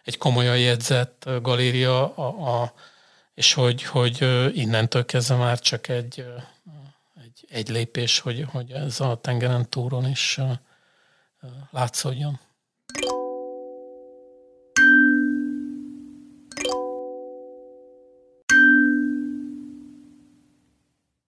[0.04, 2.74] egy komolyan jegyzett galéria, a, a,
[3.34, 4.22] és hogy, hogy
[4.58, 6.26] innentől kezdve már csak egy,
[7.16, 10.39] egy, egy lépés, hogy, hogy ez a tengeren túron is
[11.72, 12.39] látszódjon.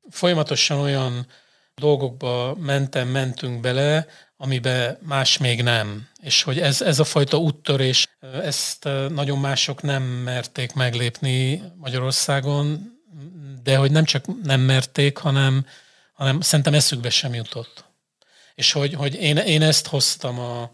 [0.09, 1.28] Folyamatosan olyan
[1.76, 4.07] dolgokba mentem, mentünk bele,
[4.38, 6.07] amiben más még nem.
[6.21, 8.07] És hogy ez, ez a fajta úttörés,
[8.43, 12.91] ezt nagyon mások nem merték meglépni Magyarországon,
[13.63, 15.65] de hogy nem csak nem merték, hanem,
[16.13, 17.86] hanem szerintem eszükbe sem jutott.
[18.55, 20.71] És hogy, hogy én, én ezt hoztam a,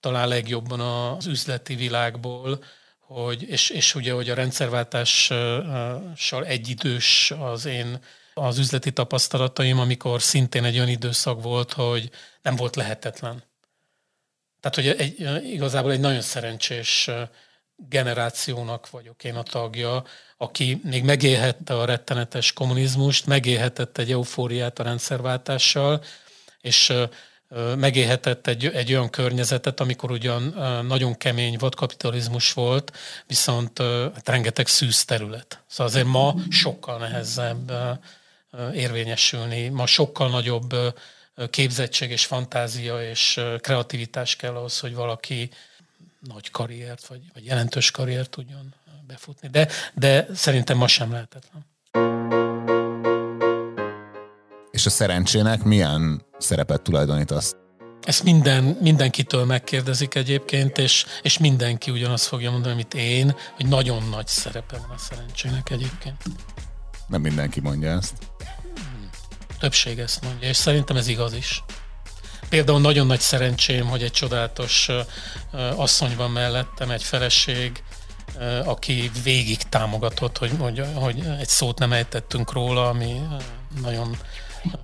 [0.00, 2.64] talán legjobban az üzleti világból,
[3.00, 7.98] hogy, és, és ugye, hogy a rendszerváltással egyidős az én
[8.34, 12.10] az üzleti tapasztalataim, amikor szintén egy olyan időszak volt, hogy
[12.42, 13.42] nem volt lehetetlen.
[14.60, 17.10] Tehát, hogy egy, igazából egy nagyon szerencsés
[17.76, 20.04] generációnak vagyok én a tagja,
[20.36, 26.04] aki még megélhette a rettenetes kommunizmust, megélhetett egy eufóriát a rendszerváltással,
[26.60, 26.92] és
[27.76, 30.42] megélhetett egy, egy olyan környezetet, amikor ugyan
[30.86, 32.92] nagyon kemény vadkapitalizmus volt,
[33.26, 33.78] viszont
[34.14, 35.62] hát rengeteg szűz terület.
[35.66, 37.72] Szóval azért ma sokkal nehezebb
[38.74, 40.74] érvényesülni, ma sokkal nagyobb
[41.50, 45.50] képzettség és fantázia és kreativitás kell ahhoz, hogy valaki
[46.20, 48.74] nagy karriert, vagy, vagy jelentős karriert tudjon
[49.06, 49.48] befutni.
[49.48, 51.70] De, de szerintem ma sem lehetetlen.
[54.70, 57.54] És a szerencsének milyen szerepet tulajdonítasz?
[58.02, 64.08] Ezt minden, mindenkitől megkérdezik egyébként, és, és mindenki ugyanazt fogja mondani, amit én, hogy nagyon
[64.08, 66.16] nagy szerepe van a szerencsének egyébként.
[67.06, 68.14] Nem mindenki mondja ezt.
[69.58, 71.62] Többség ezt mondja, és szerintem ez igaz is.
[72.48, 74.88] Például nagyon nagy szerencsém, hogy egy csodálatos
[75.76, 77.82] asszony van mellettem, egy feleség,
[78.64, 83.20] aki végig támogatott, hogy, hogy, hogy egy szót nem ejtettünk róla, ami
[83.82, 84.16] nagyon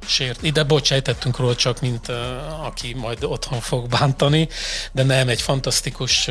[0.06, 0.42] sért.
[0.42, 2.08] Ide bocsájtettünk róla csak, mint
[2.62, 4.48] aki majd otthon fog bántani,
[4.92, 6.30] de nem egy fantasztikus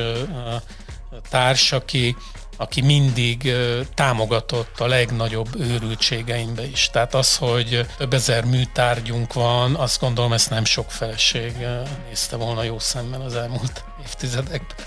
[1.30, 2.16] társ, aki,
[2.58, 3.52] aki mindig
[3.94, 6.90] támogatott a legnagyobb őrültségeimbe is.
[6.92, 11.54] Tehát az, hogy több ezer műtárgyunk van, azt gondolom, ezt nem sok feleség
[12.08, 14.78] nézte volna jó szemmel az elmúlt évtizedekben.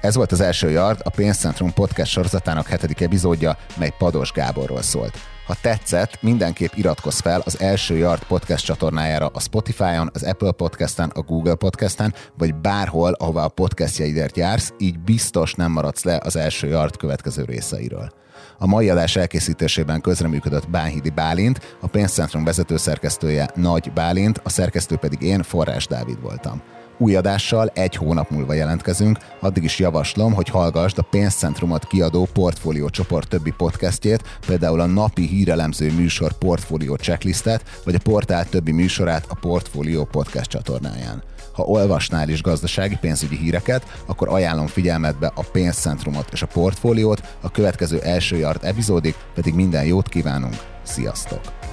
[0.00, 5.18] Ez volt az első Yard, a Pénzcentrum podcast sorozatának hetedik epizódja, mely Pados Gáborról szólt.
[5.46, 11.10] Ha tetszett, mindenképp iratkozz fel az első Yard podcast csatornájára a Spotify-on, az Apple Podcast-en,
[11.14, 16.36] a Google Podcast-en, vagy bárhol, ahová a podcastjaidért jársz, így biztos nem maradsz le az
[16.36, 18.12] első Yard következő részeiről.
[18.58, 24.96] A mai adás elkészítésében közreműködött Bánhidi Bálint, a pénzcentrum vezető szerkesztője Nagy Bálint, a szerkesztő
[24.96, 26.62] pedig én, Forrás Dávid voltam.
[26.98, 32.88] Új adással egy hónap múlva jelentkezünk, addig is javaslom, hogy hallgassd a Pénzcentrumot kiadó Portfólió
[32.88, 39.24] csoport többi podcastjét, például a napi hírelemző műsor Portfólió checklistet, vagy a portál többi műsorát
[39.28, 41.22] a Portfólió podcast csatornáján.
[41.52, 47.50] Ha olvasnál is gazdasági pénzügyi híreket, akkor ajánlom figyelmetbe a pénzcentrumot és a portfóliót, a
[47.50, 50.56] következő első yard epizódig pedig minden jót kívánunk.
[50.82, 51.63] Sziasztok!